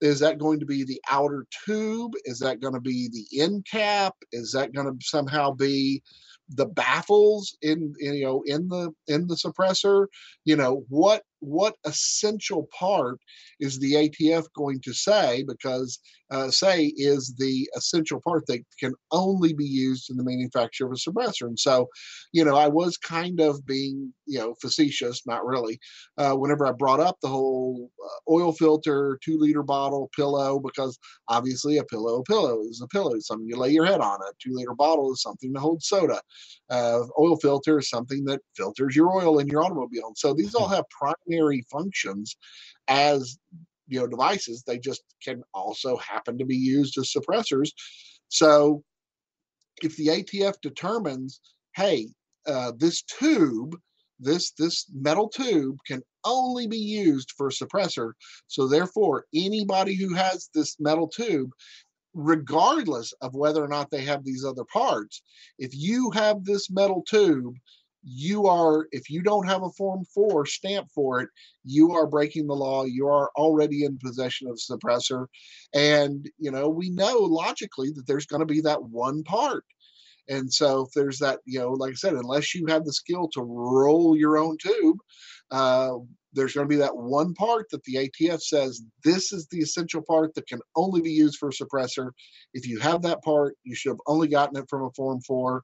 [0.00, 2.12] Is that going to be the outer tube?
[2.24, 4.14] Is that going to be the end cap?
[4.32, 6.02] Is that going to somehow be
[6.48, 10.06] the baffles in, you know in the in the suppressor?
[10.44, 13.18] You know what what essential part
[13.60, 15.44] is the ATF going to say?
[15.46, 15.98] Because
[16.30, 20.92] uh, say is the essential part that can only be used in the manufacture of
[20.92, 21.42] a suppressor.
[21.42, 21.88] And so,
[22.32, 25.78] you know, I was kind of being, you know, facetious, not really,
[26.18, 30.98] uh, whenever I brought up the whole uh, oil filter, two liter bottle, pillow, because
[31.28, 34.20] obviously a pillow, a pillow is a pillow, it's something you lay your head on.
[34.20, 36.20] A two liter bottle is something to hold soda.
[36.70, 40.06] Uh, oil filter is something that filters your oil in your automobile.
[40.06, 41.29] And so these all have primary
[41.70, 42.36] functions
[42.88, 43.38] as
[43.88, 47.70] you know devices they just can also happen to be used as suppressors.
[48.28, 48.84] So
[49.82, 51.40] if the atf determines
[51.74, 52.08] hey
[52.46, 53.76] uh, this tube
[54.18, 58.12] this this metal tube can only be used for suppressor
[58.46, 61.50] so therefore anybody who has this metal tube
[62.12, 65.22] regardless of whether or not they have these other parts
[65.58, 67.54] if you have this metal tube
[68.02, 71.28] you are if you don't have a form 4 stamp for it
[71.64, 75.26] you are breaking the law you are already in possession of suppressor
[75.74, 79.64] and you know we know logically that there's going to be that one part
[80.28, 83.28] and so if there's that you know like i said unless you have the skill
[83.28, 84.96] to roll your own tube
[85.50, 85.94] uh,
[86.32, 90.02] there's going to be that one part that the ATF says this is the essential
[90.02, 92.10] part that can only be used for a suppressor.
[92.54, 95.62] If you have that part, you should have only gotten it from a Form 4.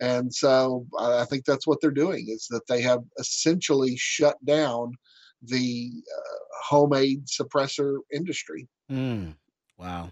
[0.00, 4.92] And so I think that's what they're doing is that they have essentially shut down
[5.42, 8.68] the uh, homemade suppressor industry.
[8.90, 9.34] Mm,
[9.78, 10.10] wow.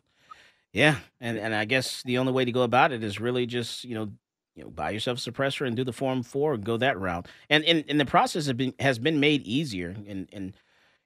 [0.73, 3.85] Yeah, and and I guess the only way to go about it is really just
[3.85, 4.11] you know
[4.55, 7.27] you know buy yourself a suppressor and do the form four and go that route.
[7.49, 9.97] And and, and the process has been has been made easier.
[10.07, 10.53] And and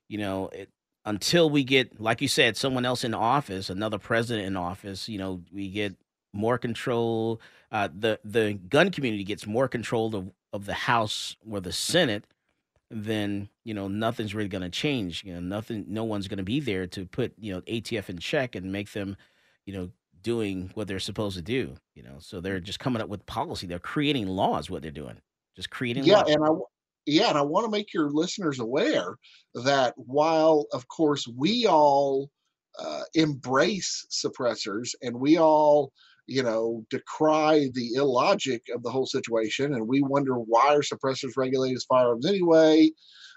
[0.09, 0.69] you know it,
[1.07, 5.19] until we get like you said someone else in office, another president in office, you
[5.19, 5.97] know we get
[6.35, 7.41] more control.
[7.73, 12.25] Uh, the the gun community gets more control of, of the House or the Senate,
[12.91, 15.25] then you know nothing's really going to change.
[15.25, 18.19] You know, nothing, no one's going to be there to put you know ATF in
[18.19, 19.17] check and make them,
[19.67, 19.91] you know,
[20.23, 21.75] doing what they're supposed to do.
[21.95, 23.67] You know, so they're just coming up with policy.
[23.67, 24.71] They're creating laws.
[24.71, 25.17] What they're doing,
[25.57, 26.05] just creating.
[26.05, 26.31] Yeah, laws.
[26.31, 26.51] and I
[27.07, 29.17] yeah, and I want to make your listeners aware
[29.55, 32.31] that while, of course, we all
[32.79, 35.93] uh, embrace suppressors and we all
[36.27, 39.75] you know, decry the illogic of the whole situation.
[39.75, 42.91] And we wonder why are suppressors regulated as firearms anyway?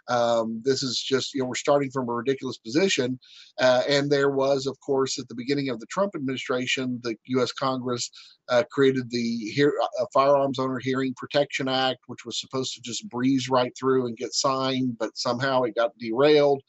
[0.10, 3.20] Um, this is just, you know, we're starting from a ridiculous position.
[3.60, 7.52] Uh, and there was, of course, at the beginning of the Trump administration, the U.S.
[7.52, 8.10] Congress
[8.50, 9.52] uh, created the
[10.00, 14.18] uh, Firearms Owner Hearing Protection Act, which was supposed to just breeze right through and
[14.18, 16.62] get signed, but somehow it got derailed.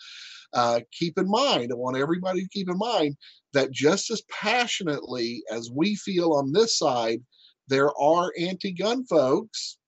[0.53, 3.16] Uh, keep in mind, I want everybody to keep in mind
[3.53, 7.23] that just as passionately as we feel on this side,
[7.69, 9.79] there are anti gun folks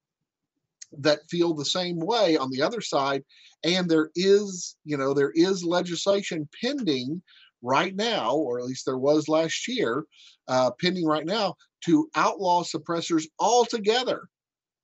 [0.93, 3.25] that feel the same way on the other side.
[3.63, 7.23] And there is, you know, there is legislation pending
[7.63, 10.05] right now, or at least there was last year,
[10.49, 11.55] uh, pending right now
[11.85, 14.29] to outlaw suppressors altogether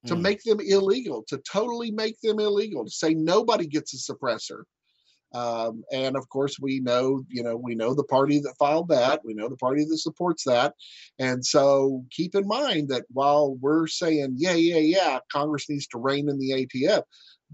[0.06, 0.20] to Mm.
[0.22, 4.62] make them illegal, to totally make them illegal, to say nobody gets a suppressor.
[5.34, 9.20] Um, and of course, we know, you know, we know the party that filed that.
[9.24, 10.74] We know the party that supports that.
[11.18, 15.98] And so keep in mind that while we're saying, yeah, yeah, yeah, Congress needs to
[15.98, 17.02] rein in the ATF,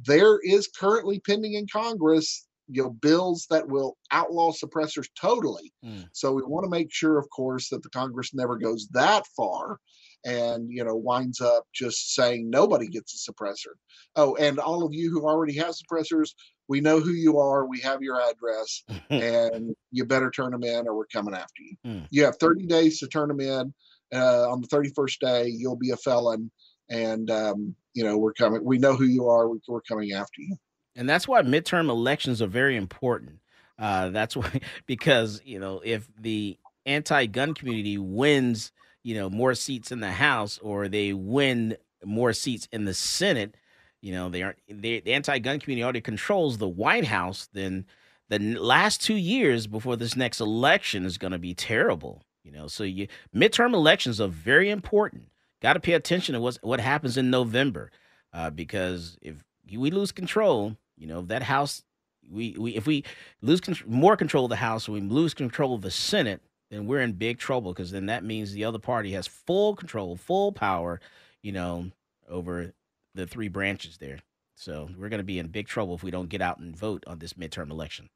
[0.05, 5.73] there is currently pending in Congress, you know, bills that will outlaw suppressors totally.
[5.85, 6.07] Mm.
[6.13, 9.79] So we want to make sure, of course, that the Congress never goes that far
[10.25, 13.75] and you know winds up just saying nobody gets a suppressor.
[14.17, 16.31] Oh, and all of you who already have suppressors,
[16.69, 17.67] we know who you are.
[17.67, 21.77] We have your address, and you better turn them in, or we're coming after you.
[21.87, 22.07] Mm.
[22.11, 23.73] You have 30 days to turn them in.
[24.15, 26.51] Uh, on the 31st day, you'll be a felon,
[26.91, 28.63] and um, you know we're coming.
[28.65, 29.49] We know who you are.
[29.49, 30.57] we- We're coming after you.
[30.97, 33.39] and that's why midterm elections are very important.
[33.79, 38.71] Uh, that's why because you know if the anti-gun community wins,
[39.03, 43.55] you know more seats in the House or they win more seats in the Senate,
[44.03, 47.49] you know they aren't they, the anti-gun community already controls the White House.
[47.53, 47.87] Then
[48.29, 52.23] the last two years before this next election is going to be terrible.
[52.45, 55.29] You know, so you midterm elections are very important.
[55.61, 57.93] Got to pay attention to what's, what happens in November,
[58.33, 61.85] uh, because if we lose control, you know, if that House,
[62.29, 63.05] we, we if we
[63.41, 66.41] lose con- more control of the House, we lose control of the Senate,
[66.71, 70.17] then we're in big trouble because then that means the other party has full control,
[70.17, 71.01] full power,
[71.43, 71.93] you know,
[72.29, 72.73] over
[73.15, 74.19] the three branches there.
[74.55, 77.05] So we're going to be in big trouble if we don't get out and vote
[77.07, 78.09] on this midterm election.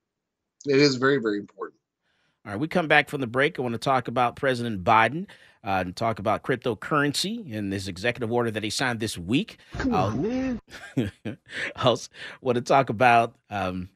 [0.67, 1.81] It is very, very important.
[2.45, 3.59] All right, we come back from the break.
[3.59, 5.27] I want to talk about President Biden
[5.65, 9.59] uh, and talk about cryptocurrency and this executive order that he signed this week.
[9.73, 10.61] Come on, man.
[11.27, 11.37] I
[11.85, 12.09] also
[12.41, 13.89] want to talk about, um,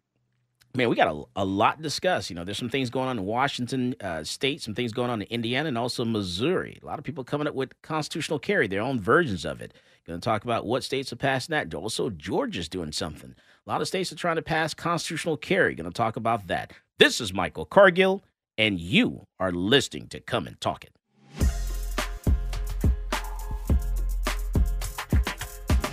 [0.74, 2.28] man, we got a, a lot to discuss.
[2.28, 5.22] You know, there's some things going on in Washington uh, State, some things going on
[5.22, 6.80] in Indiana, and also Missouri.
[6.82, 9.72] A lot of people coming up with constitutional carry, their own versions of it.
[10.07, 11.74] Going to talk about what states are passing that.
[11.74, 13.34] Also, Georgia's doing something.
[13.66, 15.74] A lot of states are trying to pass constitutional carry.
[15.74, 16.72] Going to talk about that.
[16.98, 18.22] This is Michael Cargill,
[18.57, 20.92] and you are listening to Come and Talk It.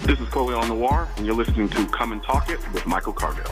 [0.03, 3.51] This is Colion Noir, and you're listening to Come and Talk It with Michael Cargill.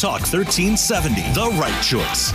[0.00, 2.32] Talk 1370, the right choice.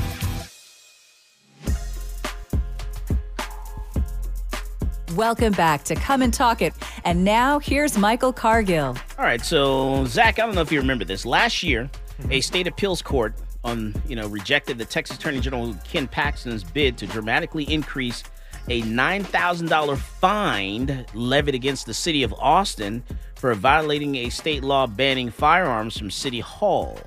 [5.15, 6.75] Welcome back to Come and Talk It.
[7.05, 8.95] And now here's Michael Cargill.
[9.17, 11.25] All right, so Zach, I don't know if you remember this.
[11.25, 11.89] Last year,
[12.19, 12.33] mm-hmm.
[12.33, 16.99] a state appeals court on you know rejected the Texas Attorney General Ken Paxton's bid
[16.99, 18.23] to dramatically increase
[18.69, 23.03] a nine thousand dollar fine levied against the city of Austin
[23.33, 26.99] for violating a state law banning firearms from City Hall.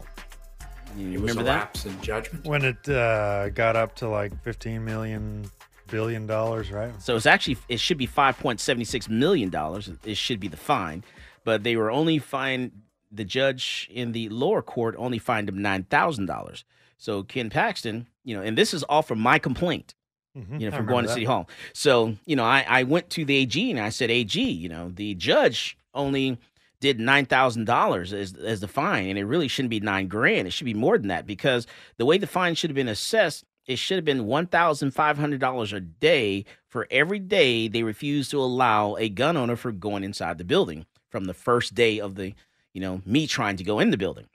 [0.99, 1.59] You It was remember a that?
[1.61, 5.51] lapse in judgment when it uh, got up to like 15 million
[5.89, 6.93] billion dollars, right?
[7.01, 9.91] So it's actually it should be five point seventy six million dollars.
[10.05, 11.05] It should be the fine,
[11.45, 12.73] but they were only fined.
[13.11, 16.65] The judge in the lower court only fined him nine thousand dollars.
[16.99, 19.95] So Ken Paxton, you know, and this is all from my complaint.
[20.37, 21.15] Mhm, You know, from remember going to that.
[21.15, 21.49] City Hall.
[21.73, 24.91] So you know, I I went to the AG and I said, AG, you know,
[24.91, 26.39] the judge only
[26.81, 30.47] did nine thousand dollars as as the fine, and it really shouldn't be nine grand.
[30.47, 31.67] It should be more than that because
[31.97, 35.19] the way the fine should have been assessed, it should have been one thousand five
[35.19, 39.73] hundred dollars a day for every day they refused to allow a gun owner for
[39.73, 42.35] going inside the building from the first day of the,
[42.75, 44.27] you know, me trying to go in the building,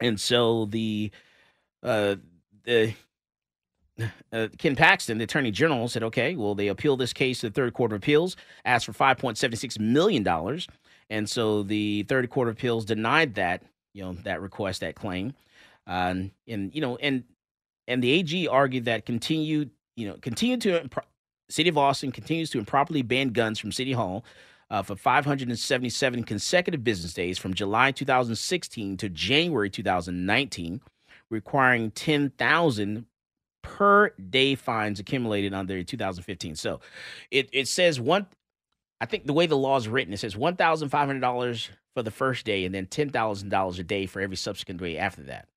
[0.00, 1.10] and so the,
[1.82, 2.16] uh,
[2.64, 2.94] the.
[4.32, 7.52] Uh, Ken Paxton, the Attorney General, said, "Okay, well, they appeal this case to the
[7.52, 10.66] Third Court of Appeals, asked for five point seventy six million dollars,
[11.12, 13.62] and so the Third Court of Appeals denied that
[13.94, 15.34] you know, that request, that claim.
[15.86, 16.14] Uh,
[16.48, 17.24] and you know, and
[17.88, 20.88] and the AG argued that continued, you know, continued to
[21.48, 24.24] City of Austin continues to improperly ban guns from City Hall
[24.70, 30.80] uh, for 577 consecutive business days from July 2016 to January 2019,
[31.30, 33.06] requiring 10,000
[33.62, 36.56] per day fines accumulated under 2015.
[36.56, 36.80] So
[37.30, 38.26] it, it says one,
[39.02, 42.64] I think the way the law is written, it says $1,500 for the first day
[42.64, 45.48] and then $10,000 a day for every subsequent day after that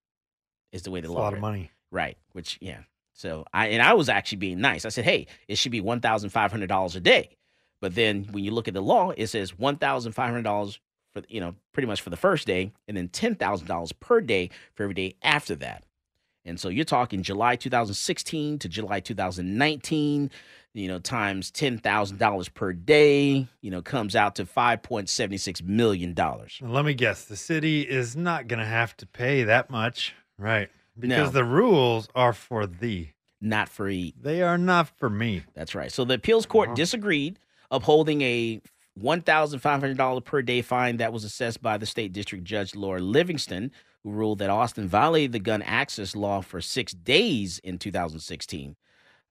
[0.71, 1.37] is the way the That's law a lot written.
[1.37, 1.71] of money.
[1.91, 2.17] Right.
[2.31, 2.79] Which, yeah.
[3.13, 4.83] So I, and I was actually being nice.
[4.83, 7.37] I said, hey, it should be $1,500 a day.
[7.81, 10.79] But then when you look at the law, it says $1,500
[11.13, 14.81] for, you know, pretty much for the first day and then $10,000 per day for
[14.83, 15.83] every day after that.
[16.45, 20.29] And so you're talking July 2016 to July 2019,
[20.73, 26.15] you know, times $10,000 per day, you know, comes out to $5.76 million.
[26.61, 27.25] Let me guess.
[27.25, 30.69] The city is not going to have to pay that much, right?
[30.97, 31.39] Because No.
[31.39, 33.13] the rules are for thee.
[33.41, 34.13] Not for e.
[34.19, 35.43] They are not for me.
[35.53, 35.91] That's right.
[35.91, 36.75] So the appeals court uh-huh.
[36.75, 37.39] disagreed,
[37.69, 38.61] upholding a
[38.99, 43.71] $1,500 per day fine that was assessed by the state district judge Laura Livingston,
[44.05, 48.75] who ruled that Austin violated the gun access law for six days in 2016.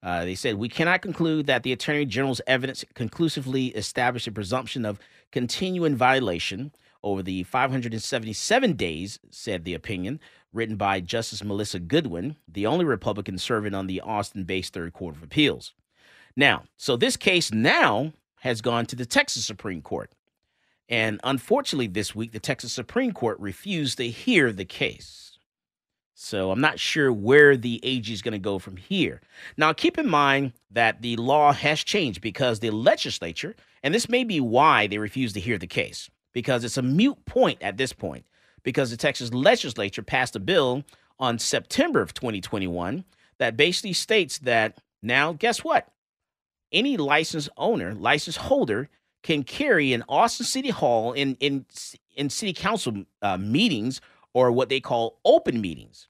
[0.03, 4.85] Uh, they said, We cannot conclude that the Attorney General's evidence conclusively established a presumption
[4.85, 4.99] of
[5.31, 6.73] continuing violation
[7.03, 10.19] over the 577 days, said the opinion,
[10.51, 15.15] written by Justice Melissa Goodwin, the only Republican serving on the Austin based Third Court
[15.15, 15.73] of Appeals.
[16.35, 20.11] Now, so this case now has gone to the Texas Supreme Court.
[20.87, 25.37] And unfortunately, this week, the Texas Supreme Court refused to hear the case.
[26.13, 29.21] So I'm not sure where the AG is going to go from here.
[29.57, 34.23] Now, keep in mind that the law has changed because the legislature, and this may
[34.23, 37.91] be why they refused to hear the case, because it's a mute point at this
[37.91, 38.25] point,
[38.63, 40.85] because the Texas legislature passed a bill
[41.19, 43.03] on September of 2021
[43.37, 45.89] that basically states that now, guess what?
[46.71, 48.89] Any license owner, license holder
[49.25, 51.65] can carry in Austin City Hall in in
[52.15, 53.99] in city council uh, meetings
[54.33, 56.07] or what they call open meetings.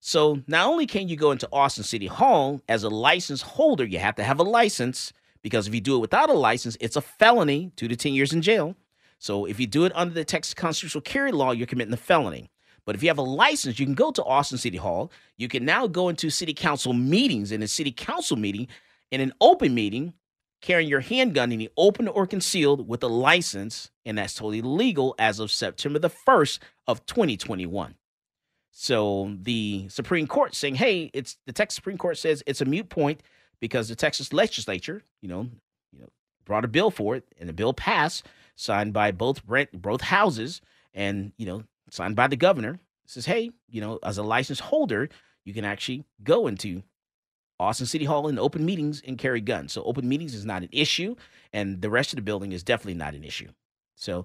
[0.00, 4.00] So not only can you go into Austin City Hall as a license holder, you
[4.00, 5.12] have to have a license
[5.42, 8.32] because if you do it without a license, it's a felony, two to ten years
[8.32, 8.74] in jail.
[9.20, 12.50] So if you do it under the Texas constitutional carry law, you're committing a felony.
[12.84, 15.12] But if you have a license, you can go to Austin City Hall.
[15.36, 18.66] You can now go into city council meetings in a city council meeting,
[19.12, 20.14] in an open meeting,
[20.60, 25.38] carrying your handgun the open or concealed with a license, and that's totally legal as
[25.38, 27.94] of September the 1st of 2021.
[28.70, 32.88] So the Supreme Court saying, hey, it's the Texas Supreme Court says it's a mute
[32.88, 33.22] point
[33.58, 35.48] because the Texas legislature, you know,
[35.92, 36.08] you know,
[36.44, 39.42] brought a bill for it, and the bill passed, signed by both
[39.72, 40.60] both houses,
[40.92, 42.78] and you know, signed by the governor.
[43.06, 45.08] Says, hey, you know, as a license holder,
[45.44, 46.82] you can actually go into
[47.58, 49.72] Austin City Hall in open meetings and carry guns.
[49.72, 51.16] So open meetings is not an issue,
[51.52, 53.48] and the rest of the building is definitely not an issue.
[53.94, 54.24] So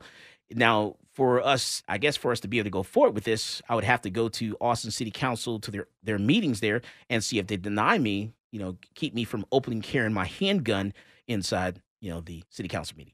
[0.51, 3.61] now for us, I guess for us to be able to go forward with this,
[3.69, 7.23] I would have to go to Austin City Council to their their meetings there and
[7.23, 10.93] see if they deny me, you know, keep me from opening carrying my handgun
[11.27, 13.13] inside, you know, the city council meeting.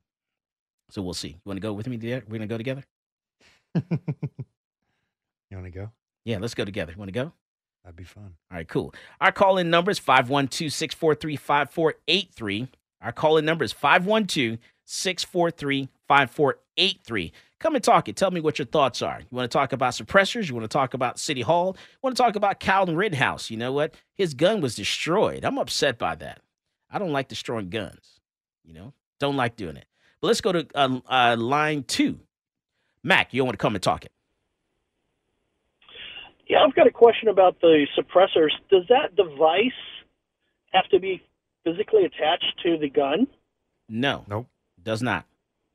[0.90, 1.30] So we'll see.
[1.30, 2.24] You want to go with me there?
[2.28, 2.84] We're gonna go together.
[5.50, 5.92] You want to go?
[6.26, 6.92] Yeah, let's go together.
[6.92, 7.32] You Want to go?
[7.88, 8.34] That'd be fun.
[8.52, 8.94] All right, cool.
[9.22, 12.68] Our call in number is 512 643 5483.
[13.02, 17.32] Our call in number is 512 643 5483.
[17.62, 18.18] Come and talk it.
[18.18, 19.22] Tell me what your thoughts are.
[19.22, 20.50] You want to talk about suppressors?
[20.50, 21.78] You want to talk about City Hall?
[21.78, 23.50] You want to talk about Calvin Rittenhouse?
[23.50, 23.94] You know what?
[24.16, 25.46] His gun was destroyed.
[25.46, 26.42] I'm upset by that.
[26.92, 28.20] I don't like destroying guns.
[28.66, 29.86] You know, don't like doing it.
[30.20, 32.20] But let's go to uh, uh, line two.
[33.02, 34.12] Mac, you want to come and talk it?
[36.50, 38.52] Yeah, I've got a question about the suppressors.
[38.70, 39.72] Does that device
[40.74, 41.22] have to be
[41.64, 43.28] physically attached to the gun?
[43.90, 44.24] No.
[44.28, 44.48] Nope.
[44.82, 45.26] Does not.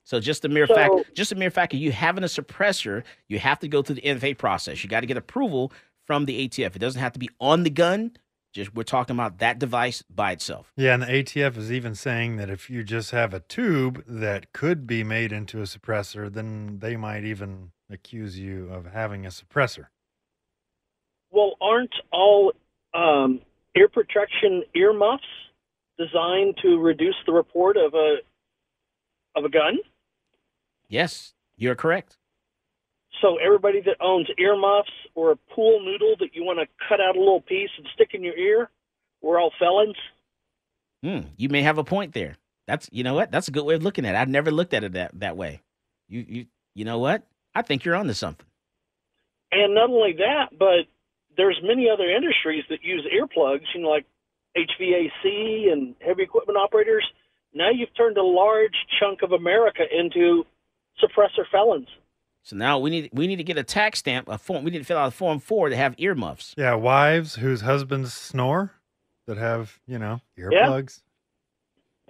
[0.04, 3.04] So just the mere So- fact, just the mere fact of you having a suppressor,
[3.28, 4.82] you have to go through the NFA process.
[4.82, 5.72] You got to get approval
[6.06, 6.74] from the ATF.
[6.74, 8.12] It doesn't have to be on the gun.
[8.52, 10.72] Just we're talking about that device by itself.
[10.76, 14.52] Yeah, and the ATF is even saying that if you just have a tube that
[14.52, 19.30] could be made into a suppressor, then they might even accuse you of having a
[19.30, 19.86] suppressor.
[21.33, 22.53] Well, aren't all
[22.95, 23.41] um,
[23.74, 25.24] ear protection earmuffs
[25.99, 28.16] designed to reduce the report of a
[29.35, 29.78] of a gun?
[30.89, 32.18] Yes, you're correct.
[33.22, 37.16] So everybody that owns earmuffs or a pool noodle that you want to cut out
[37.16, 38.70] a little piece and stick in your ear,
[39.22, 39.97] we're all felons.
[41.03, 42.37] Hmm, you may have a point there.
[42.66, 43.30] That's you know what?
[43.30, 44.18] That's a good way of looking at it.
[44.18, 45.62] I've never looked at it that that way.
[46.09, 47.22] You you you know what?
[47.55, 48.47] I think you're onto something.
[49.51, 50.87] And not only that, but
[51.37, 54.07] there's many other industries that use earplugs, you know, like
[54.57, 57.05] HVAC and heavy equipment operators.
[57.55, 60.45] Now you've turned a large chunk of America into
[61.03, 61.89] suppressor felons.
[62.43, 64.64] So now we need we need to get a tax stamp, a form.
[64.64, 66.55] We need to fill out a form four to have earmuffs.
[66.57, 68.72] Yeah, wives whose husbands snore
[69.26, 71.03] that have you know earplugs.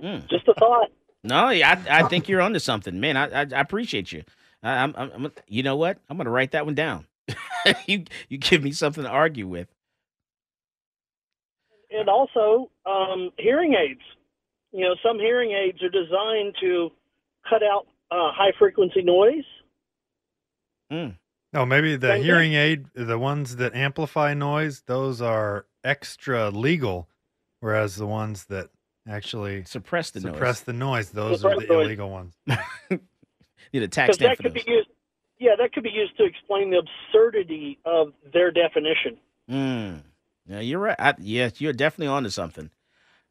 [0.03, 0.29] Mm.
[0.29, 0.91] Just a thought.
[1.23, 3.17] No, yeah, I, I think you're onto something, man.
[3.17, 4.25] I I, I appreciate you.
[4.63, 5.99] I, I'm, I'm, I'm, you know what?
[6.09, 7.07] I'm gonna write that one down.
[7.87, 9.69] you you give me something to argue with.
[11.91, 14.01] And also, um, hearing aids.
[14.73, 16.91] You know, some hearing aids are designed to
[17.49, 19.45] cut out uh, high frequency noise.
[20.91, 21.17] Mm.
[21.53, 22.23] No, maybe the Same thing.
[22.25, 27.09] hearing aid, the ones that amplify noise, those are extra legal,
[27.61, 28.71] whereas the ones that
[29.07, 30.33] actually suppress the noise.
[30.35, 31.85] suppress the noise, those Suppress are the noise.
[31.87, 32.35] illegal ones.
[33.73, 34.65] Need a tax Because stamp that for could those.
[34.65, 34.89] be used.
[35.43, 39.19] Yeah, that could be used to explain the absurdity of their definition.
[39.51, 40.03] Mm.
[40.47, 40.95] Yeah, you're right.
[41.01, 42.71] I, yes, you're definitely onto something.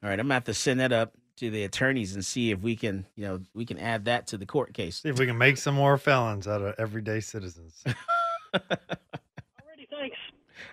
[0.04, 2.60] All right, I'm gonna have to send that up to the attorneys and see if
[2.60, 4.98] we can, you know, we can add that to the court case.
[4.98, 7.82] See if we can make some more felons out of everyday citizens.
[8.54, 10.18] Alrighty, thanks.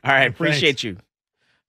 [0.02, 0.34] All right, Thanks.
[0.40, 0.96] appreciate you.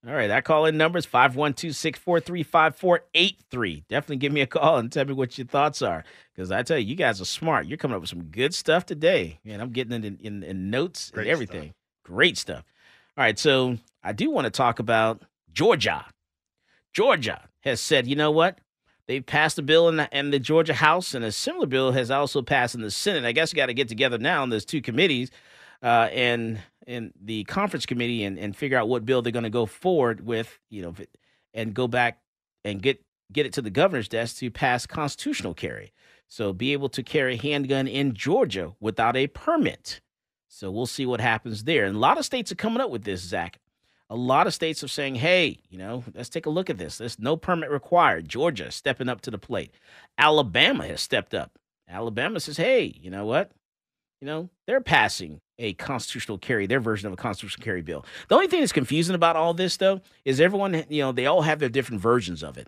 [0.07, 3.83] All right, that call in number is 512 643 5483.
[3.89, 6.05] Definitely give me a call and tell me what your thoughts are.
[6.33, 7.67] Because I tell you, you guys are smart.
[7.67, 9.39] You're coming up with some good stuff today.
[9.43, 11.73] Man, I'm getting it in, in, in notes Great and everything.
[12.05, 12.63] Great stuff.
[13.17, 15.21] All right, so I do want to talk about
[15.51, 16.05] Georgia.
[16.93, 18.59] Georgia has said, you know what?
[19.07, 22.09] They've passed a bill in the, in the Georgia House, and a similar bill has
[22.09, 23.25] also passed in the Senate.
[23.25, 25.29] I guess you got to get together now in those two committees
[25.81, 29.49] uh, and and the conference committee and, and figure out what bill they're going to
[29.49, 30.95] go forward with, you know,
[31.53, 32.19] and go back
[32.65, 35.93] and get get it to the governor's desk to pass constitutional carry.
[36.27, 40.01] So be able to carry a handgun in Georgia without a permit.
[40.47, 41.85] So we'll see what happens there.
[41.85, 43.59] And a lot of states are coming up with this, Zach.
[44.09, 46.97] A lot of states are saying, hey, you know, let's take a look at this.
[46.97, 48.27] There's no permit required.
[48.27, 49.75] Georgia stepping up to the plate.
[50.17, 51.59] Alabama has stepped up.
[51.87, 53.51] Alabama says, hey, you know what?
[54.19, 58.05] You know, they're passing a constitutional carry, their version of a constitutional carry bill.
[58.27, 61.43] The only thing that's confusing about all this, though, is everyone, you know, they all
[61.43, 62.67] have their different versions of it.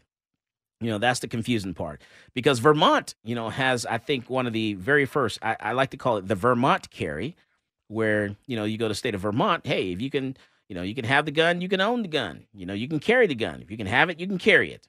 [0.80, 2.02] You know, that's the confusing part.
[2.34, 5.92] Because Vermont, you know, has, I think, one of the very first, I, I like
[5.92, 7.36] to call it the Vermont carry,
[7.88, 10.36] where, you know, you go to state of Vermont, hey, if you can,
[10.68, 12.46] you know, you can have the gun, you can own the gun.
[12.54, 13.62] You know, you can carry the gun.
[13.62, 14.88] If you can have it, you can carry it.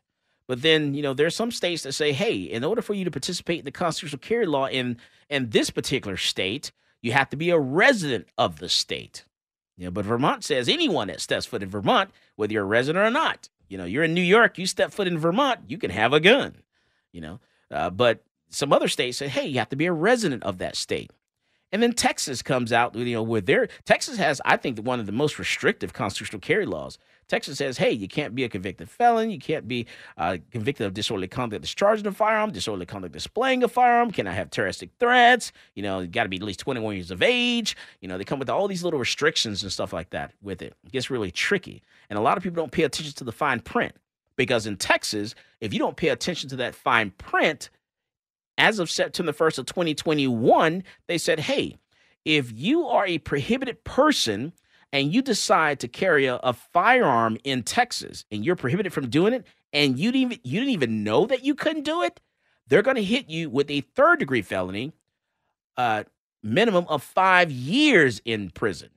[0.48, 3.10] But then, you know, there's some states that say, hey, in order for you to
[3.10, 4.98] participate in the constitutional carry law in
[5.28, 6.72] in this particular state,
[7.02, 9.24] you have to be a resident of the state.
[9.76, 13.04] You know, but Vermont says anyone that steps foot in Vermont, whether you're a resident
[13.04, 15.90] or not, you know, you're in New York, you step foot in Vermont, you can
[15.90, 16.62] have a gun.
[17.12, 17.40] You know,
[17.70, 20.76] uh, but some other states say, hey, you have to be a resident of that
[20.76, 21.10] state.
[21.72, 25.06] And then Texas comes out, you know, with their Texas has, I think, one of
[25.06, 26.98] the most restrictive constitutional carry laws.
[27.28, 29.86] Texas says, hey, you can't be a convicted felon, you can't be
[30.18, 34.50] uh, convicted of disorderly conduct discharging a firearm, disorderly conduct displaying a firearm, cannot have
[34.50, 37.74] terroristic threats, you know, you got to be at least 21 years of age.
[38.02, 40.74] You know, they come with all these little restrictions and stuff like that with it.
[40.84, 41.82] It gets really tricky.
[42.10, 43.94] And a lot of people don't pay attention to the fine print
[44.36, 47.70] because in Texas, if you don't pay attention to that fine print,
[48.58, 51.76] as of September 1st of 2021, they said, hey,
[52.24, 54.52] if you are a prohibited person
[54.92, 59.32] and you decide to carry a, a firearm in Texas and you're prohibited from doing
[59.32, 62.20] it and you didn't even, you didn't even know that you couldn't do it,
[62.68, 64.92] they're going to hit you with a third degree felony,
[65.76, 66.04] uh,
[66.42, 68.90] minimum of five years in prison.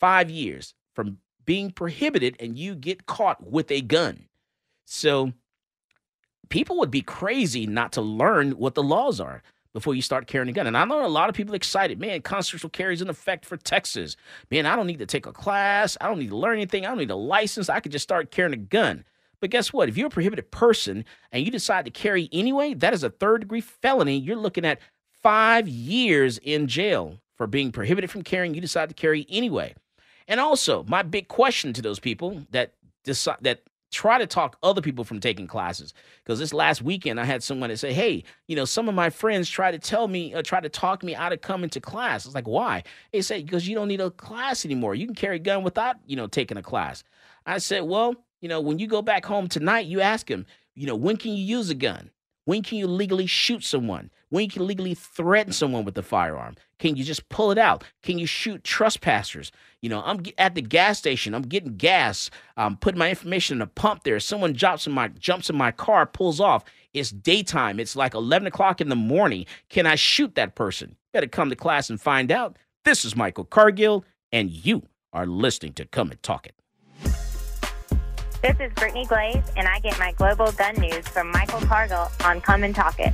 [0.00, 4.26] Five years from being prohibited and you get caught with a gun.
[4.84, 5.32] So
[6.48, 9.42] people would be crazy not to learn what the laws are
[9.72, 10.66] before you start carrying a gun.
[10.66, 12.00] And I know a lot of people excited.
[12.00, 14.16] Man, constitutional carry is in effect for Texas.
[14.50, 15.96] Man, I don't need to take a class.
[16.00, 16.84] I don't need to learn anything.
[16.84, 17.68] I don't need a license.
[17.68, 19.04] I could just start carrying a gun.
[19.40, 19.88] But guess what?
[19.88, 23.42] If you're a prohibited person and you decide to carry anyway, that is a third
[23.42, 24.18] degree felony.
[24.18, 24.80] You're looking at
[25.22, 28.54] five years in jail for being prohibited from carrying.
[28.54, 29.74] You decide to carry anyway.
[30.26, 32.74] And also, my big question to those people that
[33.04, 37.24] decide that try to talk other people from taking classes because this last weekend i
[37.24, 40.34] had someone that say hey you know some of my friends try to tell me
[40.34, 42.26] uh, try to talk me out of coming to class.
[42.26, 42.84] It's like why?
[43.12, 44.94] They say because you don't need a class anymore.
[44.94, 47.04] You can carry a gun without you know taking a class
[47.48, 50.86] i said well you know when you go back home tonight you ask them you
[50.86, 52.10] know when can you use a gun
[52.48, 54.10] when can you legally shoot someone?
[54.30, 56.56] When you can legally threaten someone with a firearm?
[56.78, 57.84] Can you just pull it out?
[58.02, 59.52] Can you shoot trespassers?
[59.82, 63.62] You know i'm at the gas station i'm getting gas i'm putting my information in
[63.62, 64.18] a pump there.
[64.18, 66.64] Someone jumps in my jumps in my car pulls off.
[66.94, 67.78] It's daytime.
[67.78, 69.44] It's like 11 o'clock in the morning.
[69.68, 70.96] Can i shoot that person?
[71.12, 72.56] Better come to class and find out.
[72.86, 76.54] This is michael cargill and you are listening to Come and Talk It.
[78.40, 82.40] This is Brittany Glaze, and I get my global gun news from Michael Cargill on
[82.40, 83.12] Come and Talk It.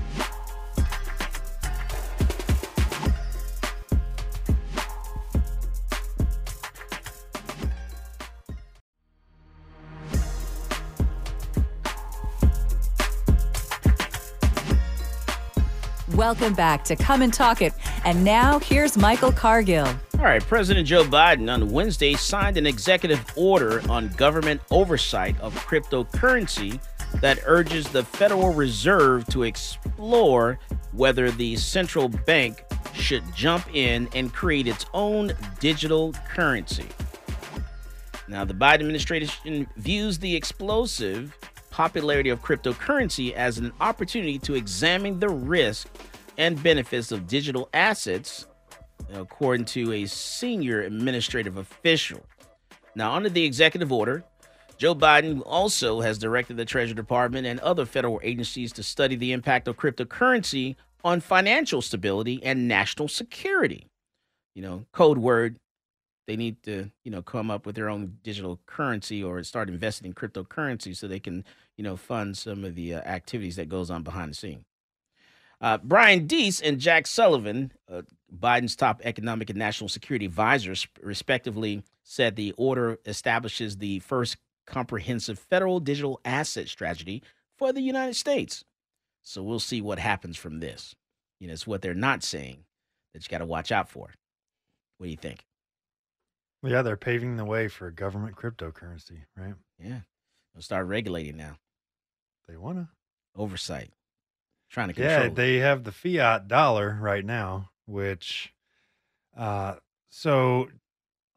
[16.14, 17.72] Welcome back to Come and Talk It.
[18.04, 19.88] And now here's Michael Cargill.
[20.14, 25.52] All right, President Joe Biden on Wednesday signed an executive order on government oversight of
[25.66, 26.80] cryptocurrency
[27.20, 30.60] that urges the Federal Reserve to explore
[30.92, 32.62] whether the central bank
[32.92, 36.86] should jump in and create its own digital currency.
[38.28, 41.36] Now, the Biden administration views the explosive
[41.74, 45.88] popularity of cryptocurrency as an opportunity to examine the risk
[46.38, 48.46] and benefits of digital assets,
[49.12, 52.24] according to a senior administrative official.
[52.94, 54.22] Now, under the executive order,
[54.78, 59.32] Joe Biden also has directed the Treasury Department and other federal agencies to study the
[59.32, 63.88] impact of cryptocurrency on financial stability and national security.
[64.54, 65.56] You know, code word,
[66.26, 70.06] they need to, you know, come up with their own digital currency or start investing
[70.06, 71.44] in cryptocurrency so they can,
[71.76, 74.64] you know, fund some of the uh, activities that goes on behind the scene.
[75.60, 78.02] Uh, Brian Deese and Jack Sullivan, uh,
[78.34, 85.38] Biden's top economic and national security advisors, respectively, said the order establishes the first comprehensive
[85.38, 87.22] federal digital asset strategy
[87.56, 88.64] for the United States.
[89.22, 90.94] So we'll see what happens from this.
[91.40, 92.64] You know, it's what they're not saying
[93.12, 94.10] that you got to watch out for.
[94.98, 95.44] What do you think?
[96.64, 99.54] Yeah, they're paving the way for government cryptocurrency, right?
[99.78, 100.00] Yeah.
[100.54, 101.58] They'll start regulating now.
[102.48, 102.88] They want to.
[103.36, 103.90] Oversight.
[104.70, 105.24] Trying to control.
[105.24, 108.52] Yeah, they have the fiat dollar right now, which,
[109.36, 109.74] uh,
[110.10, 110.68] so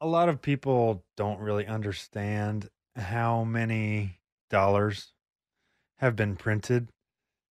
[0.00, 4.18] a lot of people don't really understand how many
[4.50, 5.12] dollars
[5.96, 6.88] have been printed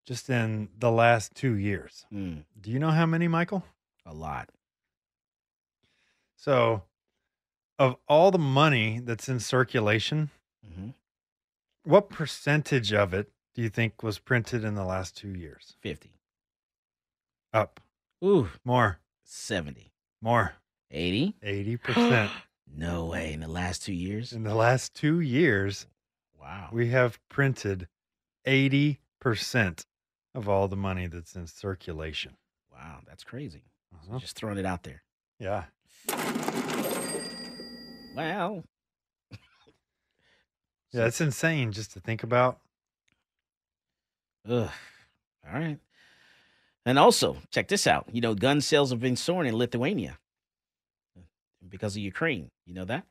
[0.05, 2.05] just in the last two years.
[2.13, 3.63] Mm, Do you know how many, Michael?
[4.05, 4.49] a lot.
[6.37, 6.83] So,
[7.79, 10.29] of all the money that's in circulation,
[10.65, 10.93] Mhm.
[11.83, 15.75] what percentage of it do you think was printed in the last two years?
[15.81, 16.11] 50.
[17.53, 17.79] Up.
[18.23, 18.49] Ooh.
[18.63, 18.99] More.
[19.23, 19.91] 70.
[20.21, 20.55] More.
[20.91, 21.35] 80?
[21.41, 22.31] 80%.
[22.67, 23.33] no way.
[23.33, 24.33] In the last two years?
[24.33, 25.87] in the last two years,
[26.39, 26.69] Wow.
[26.71, 27.87] we have printed
[28.45, 29.85] 80%
[30.33, 32.37] of all the money that's in circulation.
[32.71, 33.01] Wow.
[33.05, 33.63] That's crazy.
[33.93, 34.19] Uh-huh.
[34.19, 35.03] Just throwing it out there.
[35.39, 35.65] Yeah.
[38.17, 38.63] Well,
[40.91, 42.59] Yeah, it's insane just to think about.
[44.49, 44.69] Ugh.
[45.45, 45.77] All right.
[46.85, 48.07] And also, check this out.
[48.11, 50.17] You know, gun sales have been soaring in Lithuania
[51.15, 51.21] uh,
[51.69, 52.49] because of Ukraine.
[52.65, 53.05] You know that?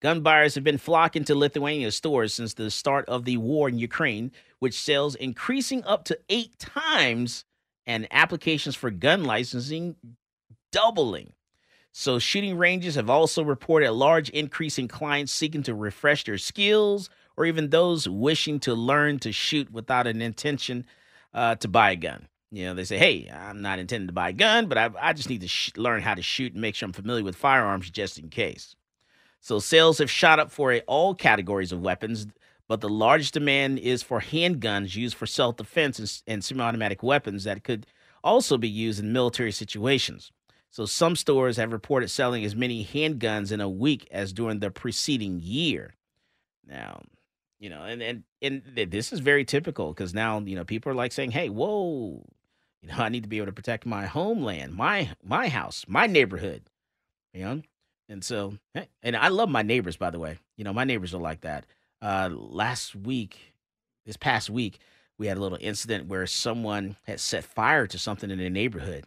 [0.00, 3.78] Gun buyers have been flocking to Lithuania stores since the start of the war in
[3.78, 7.44] Ukraine, which sales increasing up to eight times
[7.86, 9.96] and applications for gun licensing
[10.72, 11.32] doubling.
[12.00, 16.38] So, shooting ranges have also reported a large increase in clients seeking to refresh their
[16.38, 20.86] skills or even those wishing to learn to shoot without an intention
[21.34, 22.28] uh, to buy a gun.
[22.52, 25.12] You know, they say, hey, I'm not intending to buy a gun, but I, I
[25.12, 27.90] just need to sh- learn how to shoot and make sure I'm familiar with firearms
[27.90, 28.76] just in case.
[29.40, 32.28] So, sales have shot up for all categories of weapons,
[32.68, 37.02] but the largest demand is for handguns used for self defense and, and semi automatic
[37.02, 37.88] weapons that could
[38.22, 40.30] also be used in military situations.
[40.70, 44.70] So some stores have reported selling as many handguns in a week as during the
[44.70, 45.94] preceding year.
[46.66, 47.02] Now,
[47.58, 50.94] you know, and and and this is very typical because now you know people are
[50.94, 52.22] like saying, "Hey, whoa,
[52.82, 56.06] you know, I need to be able to protect my homeland, my my house, my
[56.06, 56.62] neighborhood."
[57.32, 57.62] You know,
[58.08, 60.38] and so, hey, and I love my neighbors, by the way.
[60.56, 61.66] You know, my neighbors are like that.
[62.00, 63.54] Uh, last week,
[64.06, 64.78] this past week,
[65.18, 69.04] we had a little incident where someone had set fire to something in their neighborhood.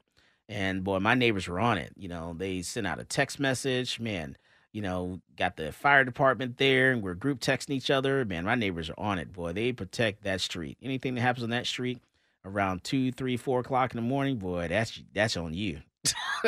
[0.49, 1.93] And boy, my neighbors were on it.
[1.95, 3.99] You know, they sent out a text message.
[3.99, 4.35] Man,
[4.73, 8.25] you know, got the fire department there and we're group texting each other.
[8.25, 9.31] Man, my neighbors are on it.
[9.33, 10.77] Boy, they protect that street.
[10.81, 11.99] Anything that happens on that street
[12.45, 15.79] around two, three, four o'clock in the morning, boy, that's that's on you.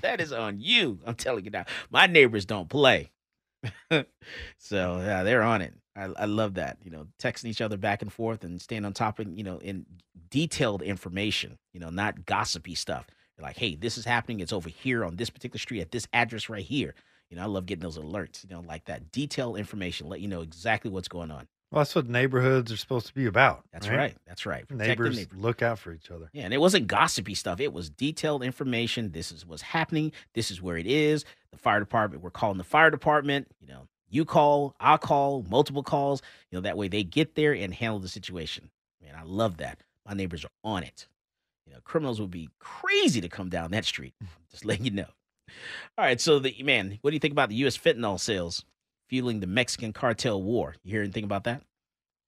[0.00, 0.98] that is on you.
[1.04, 1.64] I'm telling you now.
[1.90, 3.10] My neighbors don't play.
[4.58, 5.74] so yeah, they're on it.
[5.96, 6.78] I, I love that.
[6.82, 9.58] You know, texting each other back and forth and staying on top of, you know,
[9.58, 9.86] in
[10.30, 13.06] detailed information, you know, not gossipy stuff.
[13.40, 14.40] Like, hey, this is happening.
[14.40, 16.94] It's over here on this particular street at this address right here.
[17.30, 20.28] You know, I love getting those alerts, you know, like that detailed information, let you
[20.28, 21.48] know exactly what's going on.
[21.70, 23.64] Well, that's what neighborhoods are supposed to be about.
[23.72, 24.14] That's right.
[24.28, 24.64] That's right.
[24.68, 26.30] The Neighbors look out for each other.
[26.32, 27.58] Yeah, and it wasn't gossipy stuff.
[27.58, 29.10] It was detailed information.
[29.10, 30.12] This is what's happening.
[30.34, 31.24] This is where it is.
[31.50, 33.48] The fire department, we're calling the fire department.
[33.60, 36.22] You know, you call, I'll call, multiple calls.
[36.50, 38.70] You know, that way they get there and handle the situation.
[39.02, 39.80] Man, I love that.
[40.06, 41.08] My neighbors are on it.
[41.66, 44.14] You know, criminals would be crazy to come down that street.
[44.50, 45.08] Just letting you know.
[45.96, 47.76] All right, so the man, what do you think about the U.S.
[47.76, 48.64] fentanyl sales
[49.08, 50.74] fueling the Mexican cartel war?
[50.82, 51.62] You hear anything about that?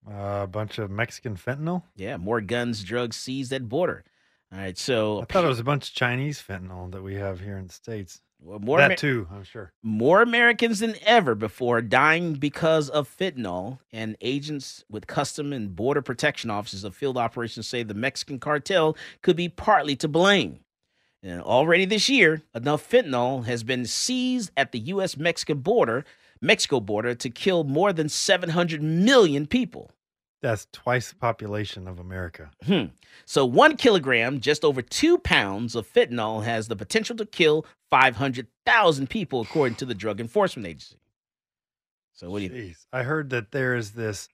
[0.08, 1.82] Uh, a bunch of Mexican fentanyl.
[1.96, 4.04] Yeah, more guns, drugs seized at border.
[4.52, 7.40] All right, so I thought it was a bunch of Chinese fentanyl that we have
[7.40, 8.20] here in the states.
[8.42, 9.72] More that too, I'm sure.
[9.82, 16.02] more Americans than ever before dying because of fentanyl, and agents with custom and border
[16.02, 20.60] protection offices of field operations say the Mexican cartel could be partly to blame.
[21.22, 25.16] And already this year, enough fentanyl has been seized at the U.S.
[25.16, 26.04] Mexican border,
[26.40, 29.90] Mexico border, to kill more than 700 million people.
[30.42, 32.50] That's twice the population of America.
[32.66, 32.84] Hmm.
[33.24, 39.08] So one kilogram, just over two pounds of fentanyl, has the potential to kill 500,000
[39.10, 40.96] people, according to the Drug Enforcement Agency.
[42.12, 42.50] So what do you?
[42.50, 42.86] Jeez.
[42.92, 44.28] I heard that there is this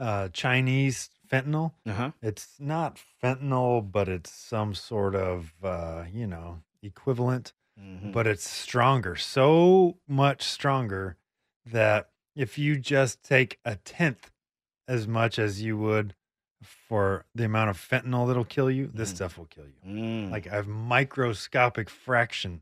[0.00, 1.72] uh, Chinese fentanyl.
[1.86, 2.10] Uh-huh.
[2.22, 8.12] It's not fentanyl, but it's some sort of uh, you know equivalent, Mhm.
[8.12, 11.16] but it's stronger, so much stronger
[11.64, 14.30] that if you just take a tenth
[14.92, 16.14] as much as you would
[16.62, 19.90] for the amount of fentanyl that'll kill you, this stuff will kill you.
[19.90, 20.30] Mm.
[20.30, 22.60] Like a microscopic fraction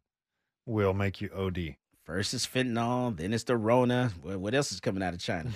[0.65, 1.75] will make you OD.
[2.05, 4.13] First is fentanyl, then it's the Rona.
[4.23, 5.51] What, else is coming out of China?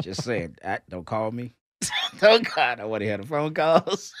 [0.00, 0.56] Just saying.
[0.88, 1.54] Don't call me.
[2.22, 4.12] oh God, I want to hear the phone calls.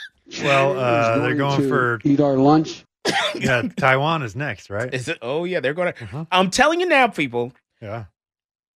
[0.42, 2.84] Well, uh, they're going for eat our lunch.
[3.36, 3.62] yeah.
[3.76, 4.92] Taiwan is next, right?
[4.92, 5.18] Is it?
[5.22, 6.26] Oh yeah, they're going to.
[6.32, 7.52] I'm telling you now, people.
[7.80, 8.06] Yeah.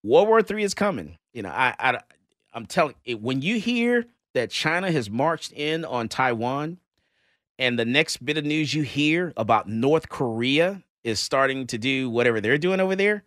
[0.04, 1.18] World War Three is coming.
[1.34, 2.00] You know, I, I,
[2.58, 6.78] I'm telling it when you hear that China has marched in on Taiwan,
[7.56, 12.10] and the next bit of news you hear about North Korea is starting to do
[12.10, 13.22] whatever they're doing over there.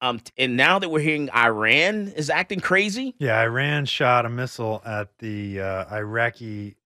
[0.00, 4.80] Um, and now that we're hearing Iran is acting crazy, Yeah, Iran shot a missile
[4.86, 6.76] at the uh, Iraqi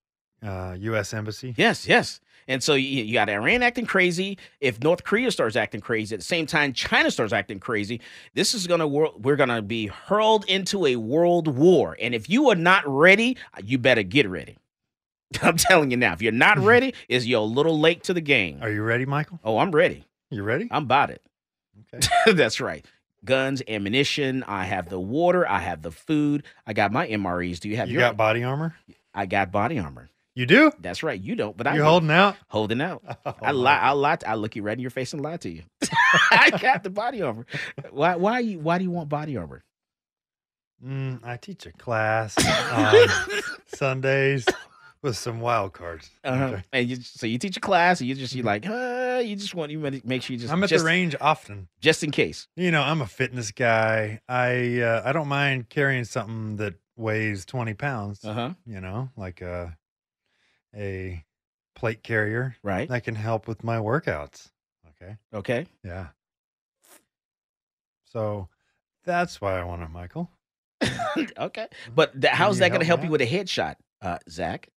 [0.42, 1.12] uh, U.S.
[1.12, 1.52] embassy.
[1.58, 2.22] Yes, yes.
[2.48, 4.38] And so you, you got Iran acting crazy.
[4.60, 8.00] If North Korea starts acting crazy at the same time, China starts acting crazy.
[8.34, 11.96] This is gonna we're gonna be hurled into a world war.
[12.00, 14.58] And if you are not ready, uh, you better get ready.
[15.42, 18.20] I'm telling you now, if you're not ready, is you're a little late to the
[18.20, 18.58] game.
[18.62, 19.40] Are you ready, Michael?
[19.42, 20.04] Oh, I'm ready.
[20.30, 20.68] You ready?
[20.70, 21.22] I'm about it.
[21.94, 22.06] Okay.
[22.32, 22.84] That's right.
[23.24, 24.42] Guns, ammunition.
[24.42, 25.48] I have the water.
[25.48, 26.44] I have the food.
[26.66, 27.58] I got my MREs.
[27.58, 28.02] Do you have You your?
[28.02, 28.74] got body armor?
[29.14, 30.10] I got body armor.
[30.36, 30.72] You do?
[30.80, 31.20] That's right.
[31.20, 31.84] You don't, but I You do.
[31.84, 32.36] holding out?
[32.48, 33.02] Holding out.
[33.26, 33.78] Oh, I lie.
[33.78, 34.18] I lie.
[34.26, 35.62] I look you right in your face and lie to you.
[36.30, 37.46] I got the body armor.
[37.90, 38.16] Why?
[38.16, 38.58] Why you?
[38.58, 39.62] Why do you want body armor?
[40.84, 42.36] Mm, I teach a class
[42.72, 43.08] on
[43.66, 44.44] Sundays
[45.02, 46.10] with some wild cards.
[46.24, 46.44] Uh-huh.
[46.46, 46.64] Okay.
[46.72, 49.54] And you, so you teach a class, and you just you like, uh, you just
[49.54, 50.52] want you make make sure you just.
[50.52, 51.68] I'm at just, the range often.
[51.80, 52.48] just in case.
[52.56, 54.20] You know, I'm a fitness guy.
[54.28, 58.24] I uh, I don't mind carrying something that weighs 20 pounds.
[58.24, 58.50] Uh huh.
[58.66, 59.76] You know, like a
[60.76, 61.24] a
[61.74, 62.56] plate carrier.
[62.62, 62.88] Right.
[62.88, 64.50] That can help with my workouts.
[65.02, 65.16] Okay.
[65.32, 65.66] Okay.
[65.84, 66.08] Yeah.
[68.04, 68.48] So
[69.04, 70.30] that's why I want it, Michael.
[71.38, 71.66] okay.
[71.94, 74.18] But th- how's you that going to help help me you with a headshot, uh,
[74.28, 74.68] Zach?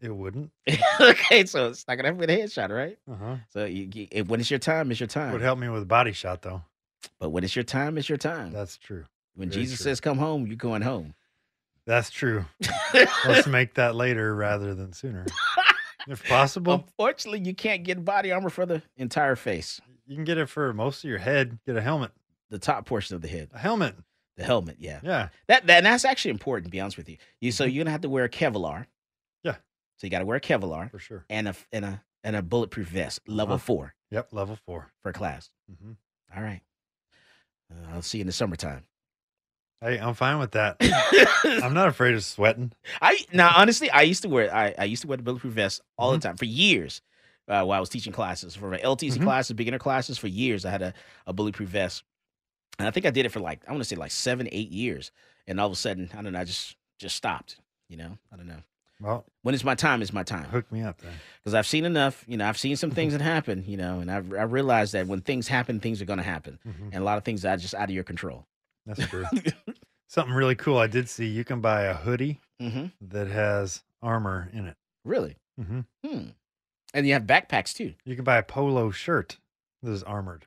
[0.00, 0.50] It wouldn't.
[1.00, 2.98] okay, so it's not going to help with a headshot, right?
[3.10, 3.36] Uh huh.
[3.50, 5.32] So you, you, if- when it's your time, it's your time.
[5.32, 6.62] Would help me with a body shot though.
[7.18, 8.52] But when it's your time, it's your time.
[8.52, 9.04] That's true.
[9.34, 9.84] when very Jesus true.
[9.84, 11.14] says, "Come home," you're going home.
[11.86, 12.44] That's true.
[13.26, 15.26] Let's make that later rather than sooner,
[16.08, 16.72] if possible.
[16.74, 19.80] Unfortunately, you can't get body armor for the entire face.
[20.06, 21.58] You can get it for most of your head.
[21.66, 22.12] Get a helmet.
[22.50, 23.50] The top portion of the head.
[23.52, 23.96] A helmet.
[24.36, 25.00] The helmet, yeah.
[25.02, 25.28] Yeah.
[25.48, 27.18] That, that that's actually important to be honest with you.
[27.40, 28.86] You so you're gonna have to wear a Kevlar.
[29.42, 29.56] Yeah.
[29.96, 31.24] So you got to wear a Kevlar For sure.
[31.30, 33.62] and a and a and a bulletproof vest, level Uh-huh.
[33.64, 34.28] four Yep.
[34.32, 34.90] Level four.
[35.02, 35.50] for class.
[35.80, 35.92] hmm
[36.36, 36.62] All right.
[37.70, 38.84] Uh, I'll see you in the summertime.
[39.80, 40.76] Hey, I'm fine with that.
[41.62, 42.72] I'm not afraid of sweating.
[43.02, 45.82] I now honestly, I used to wear I, I used to wear the bulletproof vest
[45.98, 46.20] all Mhm.
[46.22, 47.02] the time for years.
[47.46, 49.22] Uh, while I was teaching classes for my LTC Mhm.
[49.24, 50.94] classes, beginner classes for years, I had a,
[51.26, 52.02] a bulletproof vest,
[52.78, 54.70] and I think I did it for like I want to say like seven, eight
[54.70, 55.12] years,
[55.46, 57.56] and all of a sudden, I don't know, I just just stopped.
[57.90, 58.62] You know, I don't know.
[59.00, 60.44] Well, When it's my time, it's my time.
[60.44, 61.12] hook me up then.
[61.42, 62.24] because I've seen enough.
[62.26, 63.64] You know, I've seen some things that happen.
[63.66, 66.58] You know, and I've I realized that when things happen, things are going to happen,
[66.66, 66.84] Mhm.
[66.92, 68.46] and a lot of things are just out of your control.
[68.86, 69.24] That's true.
[70.08, 71.26] Something really cool I did see.
[71.26, 74.76] You can buy a hoodie hmm that has armor in it.
[75.04, 75.36] Really?
[75.60, 76.28] hmm Hmm.
[76.92, 77.94] And you have backpacks too.
[78.04, 79.38] You can buy a polo shirt
[79.82, 80.46] that is armored.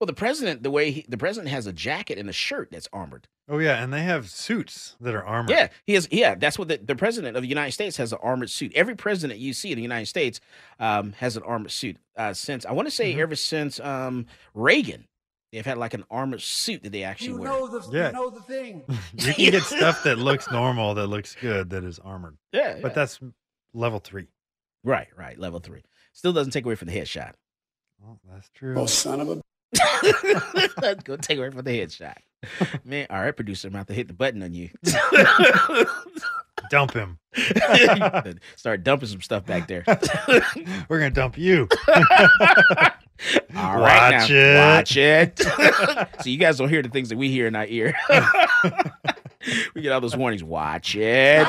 [0.00, 2.88] Well, the president, the way he, the president has a jacket and a shirt that's
[2.92, 3.28] armored.
[3.48, 5.50] Oh yeah, and they have suits that are armored.
[5.54, 6.08] Yeah, he has.
[6.10, 8.72] Yeah, that's what the, the president of the United States has an armored suit.
[8.74, 10.40] Every president you see in the United States
[10.80, 11.98] um, has an armored suit.
[12.16, 13.20] Uh, since I want to say Mm-hmm.
[13.20, 15.06] ever since um, Reagan,
[15.54, 17.48] they've had like an armored suit that they actually wear.
[17.68, 18.10] the Yeah.
[18.10, 18.82] know the thing.
[19.14, 22.36] You can get stuff that looks normal, that looks good, that is armored.
[22.52, 23.20] Yeah, But that's
[23.72, 24.26] level three.
[24.82, 25.38] Right, right.
[25.38, 25.82] Level three
[26.12, 27.32] still doesn't take away from the headshot.
[28.00, 28.74] Well, that's true.
[28.78, 29.42] Oh, son of a.
[30.82, 32.16] Let's go take away from the headshot.
[32.84, 34.68] Man, all right, producer, I'm about to hit the button on you.
[36.70, 37.18] Dump him.
[38.56, 39.84] Start dumping some stuff back there.
[40.88, 41.68] We're gonna dump you.
[43.56, 44.76] All right, Watch now, it.
[44.76, 45.38] Watch it.
[46.22, 47.94] so you guys don't hear the things that we hear in our ear.
[49.74, 50.42] we get all those warnings.
[50.44, 51.46] Watch it.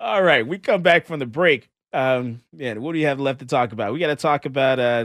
[0.00, 1.68] all right, we come back from the break.
[1.92, 3.92] Um, man, what do you have left to talk about?
[3.92, 5.04] We got to talk about uh,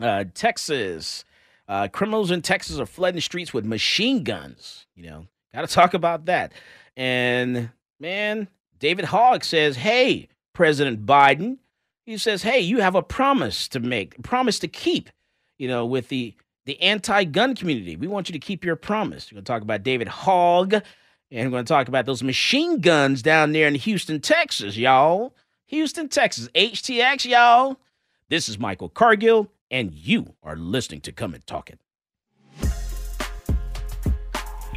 [0.00, 1.24] uh, Texas.
[1.68, 4.86] Uh, criminals in Texas are flooding the streets with machine guns.
[4.96, 6.52] You know, got to talk about that.
[6.96, 8.48] And man,
[8.78, 11.58] David Hogg says, "Hey, President Biden."
[12.10, 15.10] he says, "Hey, you have a promise to make, a promise to keep,
[15.58, 16.34] you know, with the
[16.66, 17.96] the anti-gun community.
[17.96, 20.84] We want you to keep your promise." We're going to talk about David Hogg, and
[21.30, 25.34] we're going to talk about those machine guns down there in Houston, Texas, y'all.
[25.66, 27.78] Houston, Texas, HTX, y'all.
[28.28, 31.78] This is Michael Cargill, and you are listening to Come and Talk It.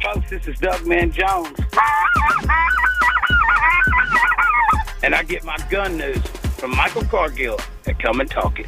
[0.04, 1.58] Folks, this is Doug Man Jones.
[5.02, 6.18] And I get my gun news
[6.58, 8.66] from Michael Cargill at Come and Talk It.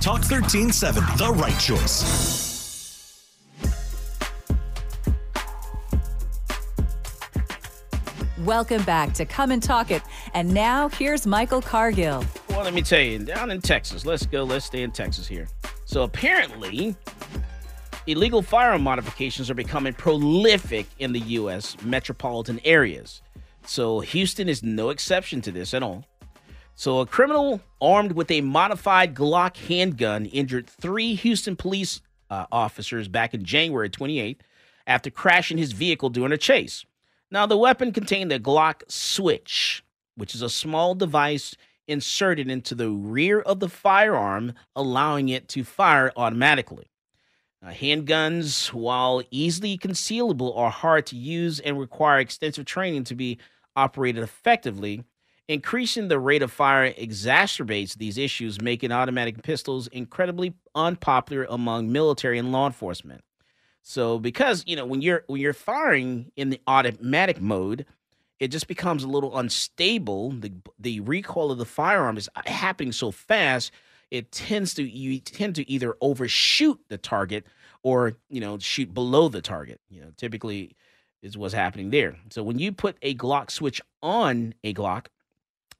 [0.00, 2.51] Talk 1370, the right choice.
[8.44, 10.02] Welcome back to Come and Talk It.
[10.34, 12.24] And now here's Michael Cargill.
[12.48, 15.46] Well, let me tell you, down in Texas, let's go, let's stay in Texas here.
[15.84, 16.96] So apparently,
[18.08, 21.76] illegal firearm modifications are becoming prolific in the U.S.
[21.84, 23.22] metropolitan areas.
[23.64, 26.04] So Houston is no exception to this at all.
[26.74, 33.06] So a criminal armed with a modified Glock handgun injured three Houston police uh, officers
[33.06, 34.38] back in January 28th
[34.88, 36.84] after crashing his vehicle during a chase.
[37.32, 39.82] Now, the weapon contained a Glock switch,
[40.16, 41.56] which is a small device
[41.88, 46.90] inserted into the rear of the firearm, allowing it to fire automatically.
[47.64, 53.38] Uh, handguns, while easily concealable, are hard to use and require extensive training to be
[53.74, 55.02] operated effectively.
[55.48, 62.38] Increasing the rate of fire exacerbates these issues, making automatic pistols incredibly unpopular among military
[62.38, 63.24] and law enforcement.
[63.82, 67.84] So because, you know, when you're when you're firing in the automatic mode,
[68.38, 70.30] it just becomes a little unstable.
[70.30, 73.72] The the recoil of the firearm is uh, happening so fast,
[74.10, 77.44] it tends to you tend to either overshoot the target
[77.82, 79.80] or, you know, shoot below the target.
[79.90, 80.76] You know, typically
[81.22, 82.16] is what's happening there.
[82.30, 85.06] So when you put a Glock switch on a Glock,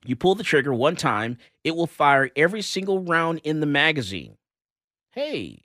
[0.05, 4.36] you pull the trigger one time, it will fire every single round in the magazine.
[5.11, 5.64] Hey,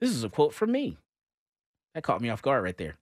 [0.00, 0.96] this is a quote from me.
[1.98, 2.94] That caught me off guard right there.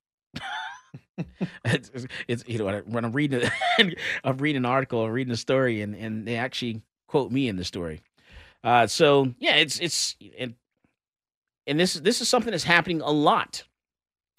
[1.66, 1.90] it's,
[2.26, 3.42] it's- you know when I'm reading
[4.24, 7.56] I'm reading an article, I'm reading a story, and and they actually quote me in
[7.56, 8.00] the story.
[8.64, 10.54] Uh, so yeah, it's it's and
[11.66, 13.64] and this this is something that's happening a lot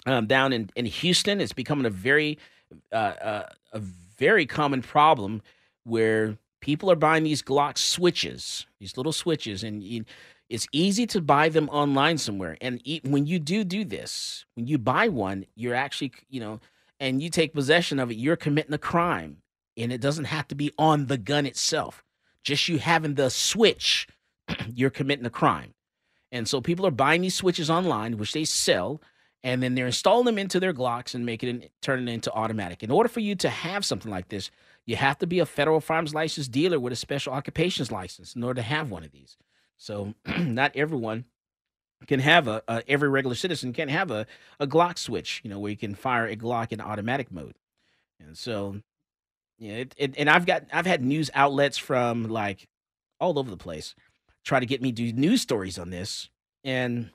[0.07, 1.39] um, down in in Houston.
[1.39, 2.39] It's becoming a very
[2.91, 3.79] uh, uh, a
[4.17, 5.43] very common problem
[5.83, 10.03] where people are buying these Glock switches, these little switches, and you,
[10.49, 12.57] it's easy to buy them online somewhere.
[12.61, 16.59] And when you do do this, when you buy one, you're actually, you know,
[16.99, 19.37] and you take possession of it, you're committing a crime.
[19.75, 22.03] And it doesn't have to be on the gun itself.
[22.43, 24.07] Just you having the switch,
[24.73, 25.73] you're committing a crime.
[26.31, 29.01] And so people are buying these switches online, which they sell,
[29.43, 32.83] and then they're installing them into their Glocks and making it turn it into automatic.
[32.83, 34.49] In order for you to have something like this,
[34.85, 38.43] you have to be a federal firearms license dealer with a special occupations license in
[38.43, 39.37] order to have one of these.
[39.77, 41.25] So not everyone
[42.07, 44.27] can have a, a every regular citizen can't have a,
[44.59, 47.55] a Glock switch, you know, where you can fire a Glock in automatic mode.
[48.19, 48.81] And so
[49.57, 52.67] yeah, it, it, and I've got I've had news outlets from like
[53.19, 53.95] all over the place
[54.47, 56.29] try to get me do news stories on this.
[56.63, 57.11] And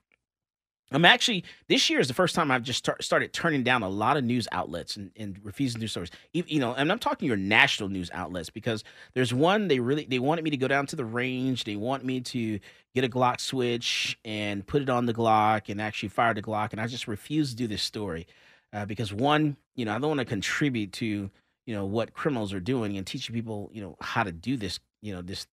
[0.94, 3.88] I'm actually this year is the first time I've just start, started turning down a
[3.88, 6.10] lot of news outlets and, and refusing news stories.
[6.32, 8.84] You know, and I'm talking your national news outlets because
[9.14, 11.64] there's one they really they wanted me to go down to the range.
[11.64, 12.58] They want me to
[12.94, 16.72] get a Glock switch and put it on the Glock and actually fire the Glock,
[16.72, 18.26] and I just refuse to do this story
[18.72, 21.30] uh, because one, you know, I don't want to contribute to
[21.66, 24.80] you know what criminals are doing and teaching people you know how to do this.
[25.00, 25.46] You know this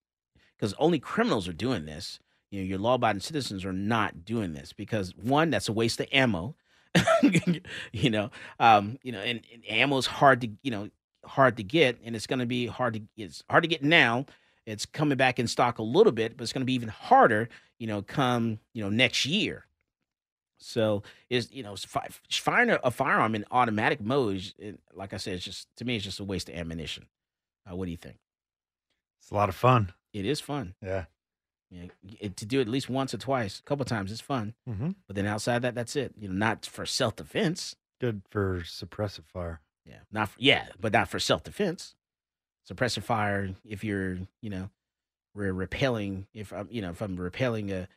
[0.58, 2.20] because only criminals are doing this
[2.52, 6.08] you know your law-abiding citizens are not doing this because one that's a waste of
[6.12, 6.56] ammo
[7.91, 10.89] you know um you know and, and ammo is hard to you know
[11.26, 14.26] hard to get and it's going to be hard to it's hard to get now.
[14.66, 17.50] It's coming back in stock a little bit but it's going to be even harder
[17.78, 19.66] you know come you know next year.
[20.58, 25.14] So is you know fi- firing a, a firearm in automatic mode is, it- like
[25.14, 27.06] i said it's just to me it's just a waste of ammunition.
[27.70, 28.18] Uh, what do you think?
[29.22, 29.93] It's a lot of fun.
[30.14, 30.74] it is fun.
[30.82, 31.06] Yeah.
[31.72, 34.53] You know, to do it at least once or twice, a couple times, it's fun.
[34.67, 34.95] Mhm.
[35.07, 36.13] But then outside that, that's it.
[36.17, 37.76] You know, not for self defense.
[38.01, 39.61] Good for suppressive fire.
[39.86, 41.95] Yeah, not for, yeah, but not for self defense.
[42.70, 43.55] Suppressive fire.
[43.65, 44.70] If you're, you know,
[45.36, 46.28] we're repelling.
[46.34, 47.88] If I'm, you know, if I'm repelling a,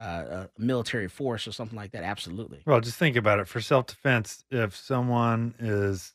[0.00, 2.62] a, a military force or something like that, absolutely.
[2.66, 3.48] Well, just think about it.
[3.48, 6.14] For self defense, if someone is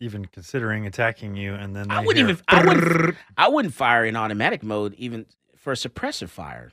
[0.00, 2.44] even considering attacking you and then I wouldn't hear even.
[2.48, 3.16] I wouldn't.
[3.36, 5.26] I wouldn't fire in automatic mode even
[5.66, 6.70] for a suppressive fire.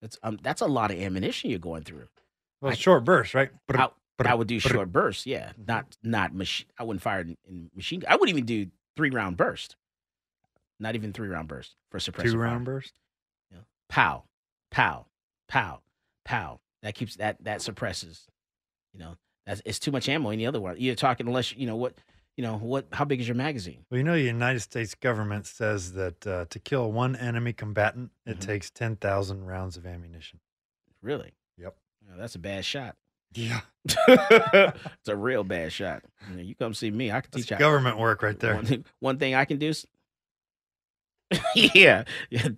[0.00, 0.36] That's um.
[0.42, 2.08] That's a lot of ammunition you're going through.
[2.60, 3.50] Well, short burst, right?
[3.68, 3.88] I,
[4.32, 5.52] I would do short bursts, yeah.
[5.64, 6.66] Not not machine.
[6.76, 8.02] I wouldn't fire in, in machine.
[8.08, 8.66] I wouldn't even do
[8.96, 9.76] three round burst.
[10.80, 12.40] Not even three round burst for suppressive two fire.
[12.40, 12.94] round burst.
[13.88, 14.24] Pow,
[14.72, 15.06] pow,
[15.48, 15.82] pow,
[16.24, 16.58] pow.
[16.82, 18.26] That keeps that that suppresses.
[18.92, 19.16] You know,
[19.46, 20.30] that's it's too much ammo.
[20.30, 21.94] Any other one, you're talking unless you know what
[22.36, 22.86] you know what.
[22.92, 23.84] How big is your magazine?
[23.90, 28.10] Well, you know, the United States government says that uh, to kill one enemy combatant,
[28.26, 28.40] it Mm-hmm.
[28.50, 30.40] takes 10,000 rounds of ammunition.
[31.02, 31.32] Really?
[31.58, 31.76] Yep.
[32.16, 32.96] That's a bad shot.
[33.34, 33.60] Yeah.
[34.08, 36.02] it's a real bad shot.
[36.30, 37.10] You, know, you come see me.
[37.10, 37.58] I can That's teach you.
[37.58, 38.54] government work right there.
[38.54, 39.86] One, thing- one thing I can do is,
[41.54, 42.48] yeah, yeah,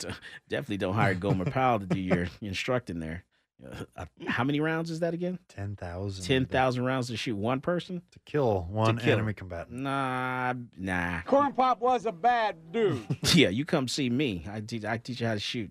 [0.49, 3.25] definitely don't hire Gomer Powell to do your instructing there.
[3.97, 5.39] Uh, how many rounds is that again?
[5.49, 6.25] 10,000.
[6.25, 9.13] Ten thousand rounds to shoot one person To kill one kill.
[9.15, 9.71] enemy combatant.
[9.81, 11.23] Nah, nah.
[11.23, 13.07] Corn Pop was a bad dude.
[13.35, 14.45] Yeah, you come see me.
[14.51, 14.85] I teach.
[14.85, 15.71] I teach you how to shoot.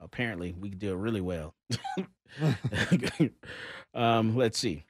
[0.00, 1.54] Apparently, we can do it really well.
[3.94, 4.84] um, let's see.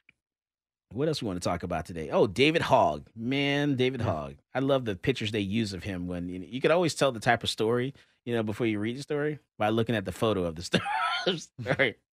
[0.93, 2.09] What else we want to talk about today?
[2.11, 4.35] Oh, David Hogg, man, David Hogg.
[4.53, 7.11] I love the pictures they use of him when you, know, you can always tell
[7.13, 7.93] the type of story,
[8.25, 10.81] you know, before you read the story by looking at the photo of the
[11.37, 11.95] story.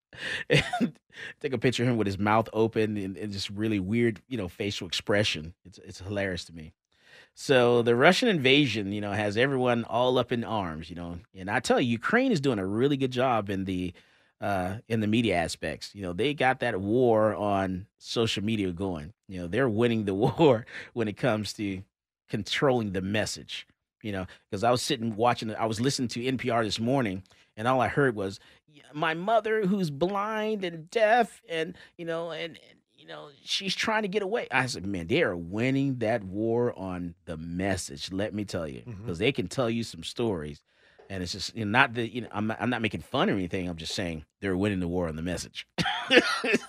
[0.50, 0.98] And
[1.40, 4.38] take a picture of him with his mouth open and, and just really weird, you
[4.38, 5.54] know, facial expression.
[5.64, 6.72] It's it's hilarious to me.
[7.34, 11.18] So the Russian invasion, you know, has everyone all up in arms, you know.
[11.36, 13.92] And I tell you, Ukraine is doing a really good job in the
[14.40, 15.94] uh in the media aspects.
[15.94, 19.12] You know, they got that war on social media going.
[19.28, 21.82] You know, they're winning the war when it comes to
[22.28, 23.66] controlling the message.
[24.03, 27.22] You know, because I was sitting watching, I was listening to NPR this morning,
[27.57, 28.38] and all I heard was
[28.92, 34.03] my mother who's blind and deaf, and you know, and, and you know, she's trying
[34.03, 34.49] to get away.
[34.51, 38.12] I said, man, they are winning that war on the message.
[38.12, 39.03] Let me tell you, mm-hmm.
[39.03, 40.62] because they can tell you some stories,
[41.09, 43.30] and it's just you know, not that you know, I'm not, I'm not making fun
[43.30, 43.68] or anything.
[43.68, 45.66] I'm just saying they're winning the war on the message.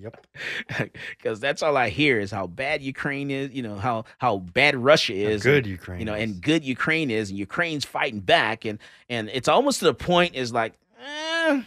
[0.00, 0.26] Yep.
[1.10, 3.50] Because that's all I hear is how bad Ukraine is.
[3.52, 5.42] You know how how bad Russia is.
[5.42, 8.78] good and, Ukraine You know, and good Ukraine is, and Ukraine's fighting back, and
[9.08, 10.74] and it's almost to the point is like,
[11.04, 11.62] eh,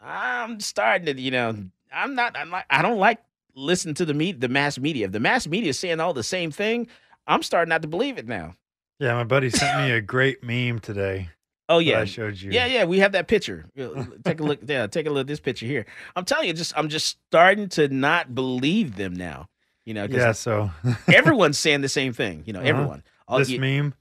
[0.00, 1.56] I'm starting to, you know,
[1.92, 3.18] I'm not, I'm not, I don't like
[3.54, 5.06] listening to the me the mass media.
[5.06, 6.88] If the mass media is saying all the same thing,
[7.26, 8.56] I'm starting not to believe it now.
[8.98, 11.30] Yeah, my buddy sent me a great meme today.
[11.68, 12.52] Oh yeah, I showed you.
[12.52, 13.66] Yeah, yeah, we have that picture.
[14.24, 14.60] Take a look.
[14.66, 15.84] Yeah, take a look at this picture here.
[16.14, 19.48] I'm telling you, just I'm just starting to not believe them now.
[19.84, 20.70] You know, Yeah, so
[21.12, 22.42] everyone's saying the same thing.
[22.46, 22.68] You know, Uh-huh.
[22.68, 23.02] everyone.
[23.28, 23.94] All this you- meme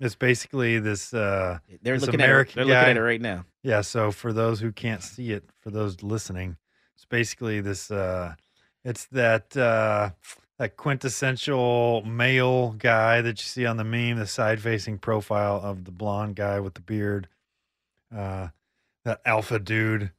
[0.00, 1.12] is basically this.
[1.14, 2.90] Uh, They're this looking at it- American they're looking guy.
[2.90, 3.44] at it right now.
[3.62, 3.80] Yeah.
[3.82, 6.56] So for those who can't see it, for those listening,
[6.96, 7.90] it's basically this.
[7.90, 8.34] Uh,
[8.84, 10.10] it's that uh,
[10.58, 15.92] that quintessential male guy that you see on the meme, the side-facing profile of the
[15.92, 17.28] blonde guy with the beard,
[18.14, 18.48] uh,
[19.04, 20.10] that alpha dude.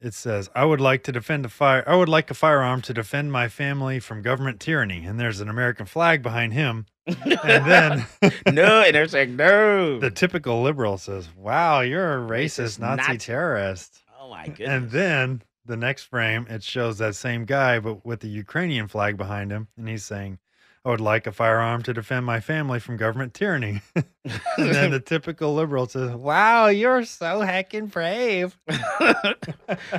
[0.00, 1.82] It says, "I would like to defend a fire.
[1.86, 5.48] I would like a firearm to defend my family from government tyranny." And there's an
[5.48, 6.86] American flag behind him.
[7.06, 8.06] and then
[8.52, 9.98] no, and they're saying no.
[9.98, 13.18] The typical liberal says, "Wow, you're a racist, Racist Nazi Nazi.
[13.18, 14.68] terrorist." Oh my goodness.
[14.68, 19.16] And then the next frame, it shows that same guy, but with the Ukrainian flag
[19.16, 20.38] behind him, and he's saying,
[20.84, 23.80] I would like a firearm to defend my family from government tyranny.
[23.94, 24.04] and
[24.56, 28.58] then the typical liberal says, Wow, you're so heckin' brave.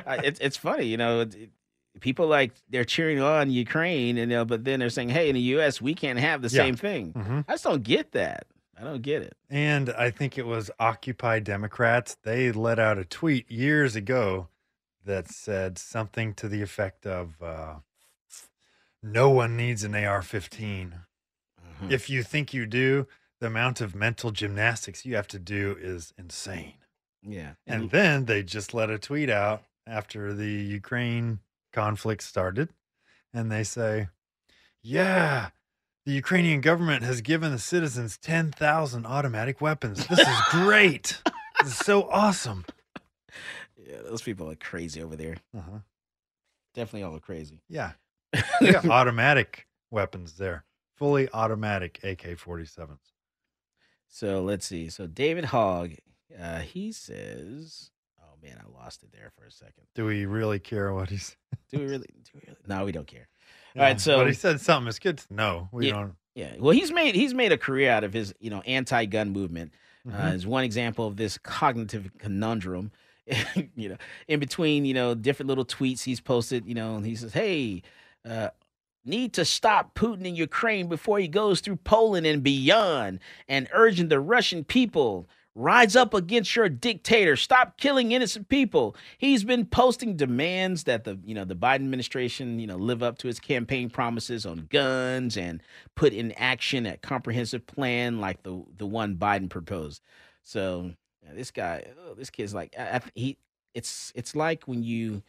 [0.07, 1.25] It's it's funny, you know.
[2.01, 5.35] People like they're cheering on Ukraine, and you know, but then they're saying, "Hey, in
[5.35, 6.63] the U.S., we can't have the Yeah.
[6.63, 7.45] same thing." Mhm.
[7.47, 8.45] I just don't get that.
[8.77, 9.37] I don't get it.
[9.49, 12.17] And I think it was Occupy Democrats.
[12.23, 14.49] They let out a tweet years ago
[15.05, 17.75] that said something to the effect of uh,
[19.01, 20.95] no one needs an AR 15.
[21.79, 21.91] Hmm.
[21.91, 23.07] If you think you do,
[23.39, 26.75] the amount of mental gymnastics you have to do is insane.
[27.21, 31.39] Yeah, And then they just let a tweet out after the Ukraine
[31.73, 32.69] conflict started.
[33.33, 34.09] And they say,
[34.81, 35.49] yeah,
[36.05, 40.05] the Ukrainian government has given the citizens 10,000 automatic weapons.
[40.05, 41.21] This is great.
[41.63, 42.65] this is so awesome.
[43.87, 45.37] Yeah, those people are crazy over there.
[45.55, 45.79] Uh-huh.
[46.73, 47.61] Definitely all crazy.
[47.69, 47.91] Yeah.
[48.61, 52.97] They got automatic weapons there, fully automatic AK 47s.
[54.07, 54.89] So let's see.
[54.89, 55.91] So David Hogg,
[56.39, 57.91] uh, he says,
[58.21, 59.85] "Oh man, I lost it there for a second.
[59.93, 61.35] Do we really care what he's.
[61.71, 62.07] Do we really?
[62.23, 62.57] Do we really?
[62.67, 63.27] No, we don't care.
[63.75, 64.87] All right, so But he said something.
[64.87, 65.69] It's good to know.
[65.71, 66.15] We yeah, don't.
[66.33, 66.53] Yeah.
[66.59, 69.73] Well, he's made he's made a career out of his you know anti-gun movement.
[70.07, 70.33] Uh, Mhm.
[70.35, 72.91] is one example of this cognitive conundrum.
[73.75, 73.97] you know,
[74.27, 76.65] in between you know different little tweets he's posted.
[76.65, 77.81] You know, and he says, "Hey,
[78.27, 78.49] uh,
[79.03, 84.09] need to stop Putin in Ukraine before he goes through Poland and beyond, and urging
[84.09, 85.27] the Russian people."
[85.57, 87.37] Rise up against your dictator.
[87.37, 88.93] Stop killing innocent people.
[89.17, 93.17] He's been posting demands that the you know the Biden administration you know live up
[93.19, 95.63] to its campaign promises on guns and
[95.95, 100.01] put in action a comprehensive plan like the the one Biden proposed.
[100.43, 100.91] So
[101.25, 103.37] yeah, this guy, oh, this kid's like I, I, he.
[103.73, 105.21] It's it's like when you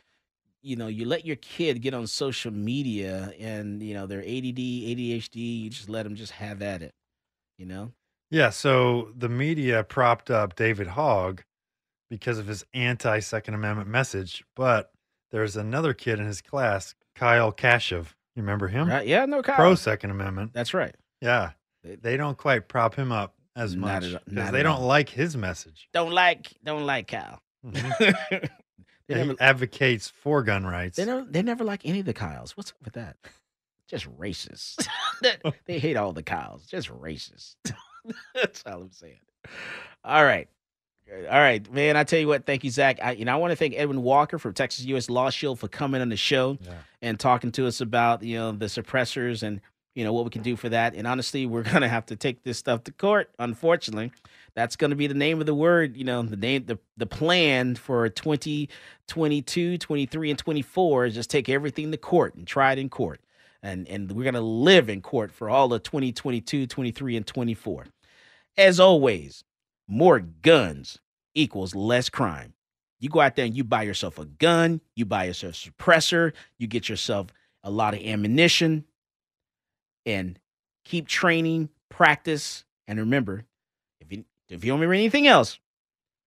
[0.62, 4.58] you know you let your kid get on social media and you know they're ADD,
[4.58, 5.62] ADHD.
[5.62, 6.94] You just let them just have at it.
[7.58, 7.92] You know.
[8.30, 11.42] Yeah, so the media propped up David Hogg
[12.10, 14.92] because of his anti Second Amendment message, but
[15.30, 18.14] there's another kid in his class, Kyle Kashuv.
[18.34, 18.88] You remember him?
[18.88, 19.06] Right?
[19.06, 19.56] Yeah, no, Kyle.
[19.56, 20.52] Pro Second Amendment.
[20.52, 20.94] That's right.
[21.20, 21.52] Yeah,
[21.82, 24.86] they don't quite prop him up as much because they don't all.
[24.86, 25.88] like his message.
[25.92, 27.40] Don't like don't like Kyle.
[27.66, 27.98] Mhm.
[27.98, 28.48] They
[29.08, 30.96] Yeah, he never- advocates for gun rights.
[30.96, 32.56] They never, they never like any of the Kyles.
[32.56, 33.16] What's up with that?
[33.88, 34.86] Just racist.
[35.22, 36.66] That- they hate all the Kyles.
[36.66, 37.54] Just racist.
[38.34, 39.18] That's all I'm saying.
[40.04, 40.48] All right.
[41.08, 41.96] All right, man.
[41.96, 42.98] I tell you what, thank you, Zach.
[43.00, 45.08] I, you know, I want to thank Edwin Walker from Texas U.S.
[45.08, 46.58] Law Shield for coming on the show
[47.00, 49.60] and talking to us about you know the suppressors and
[49.96, 50.94] you know what we can do for that.
[50.94, 53.30] And honestly, we're gonna have to take this stuff to court.
[53.38, 54.12] Unfortunately,
[54.54, 55.96] that's gonna be the name of the word.
[55.96, 61.48] You know, the name, the the plan for 2022, 23, and 24 is just take
[61.48, 63.20] everything to court and try it in court.
[63.62, 67.86] And and we're gonna live in court for all of 2022, 23, and 24.
[68.58, 69.44] As always,
[69.88, 70.98] more guns
[71.34, 72.52] equals less crime.
[73.00, 76.32] You go out there and you buy yourself a gun, you buy yourself a suppressor,
[76.58, 77.28] you get yourself
[77.62, 78.84] a lot of ammunition,
[80.06, 80.38] and
[80.84, 83.44] keep training, practice, and remember,
[84.00, 85.58] if you if you don't remember anything else,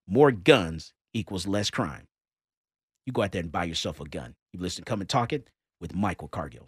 [0.06, 2.07] more guns equals less crime.
[3.06, 4.35] You go out there and buy yourself a gun.
[4.53, 5.49] You listen, come and talk it
[5.80, 6.68] with Michael Cargill.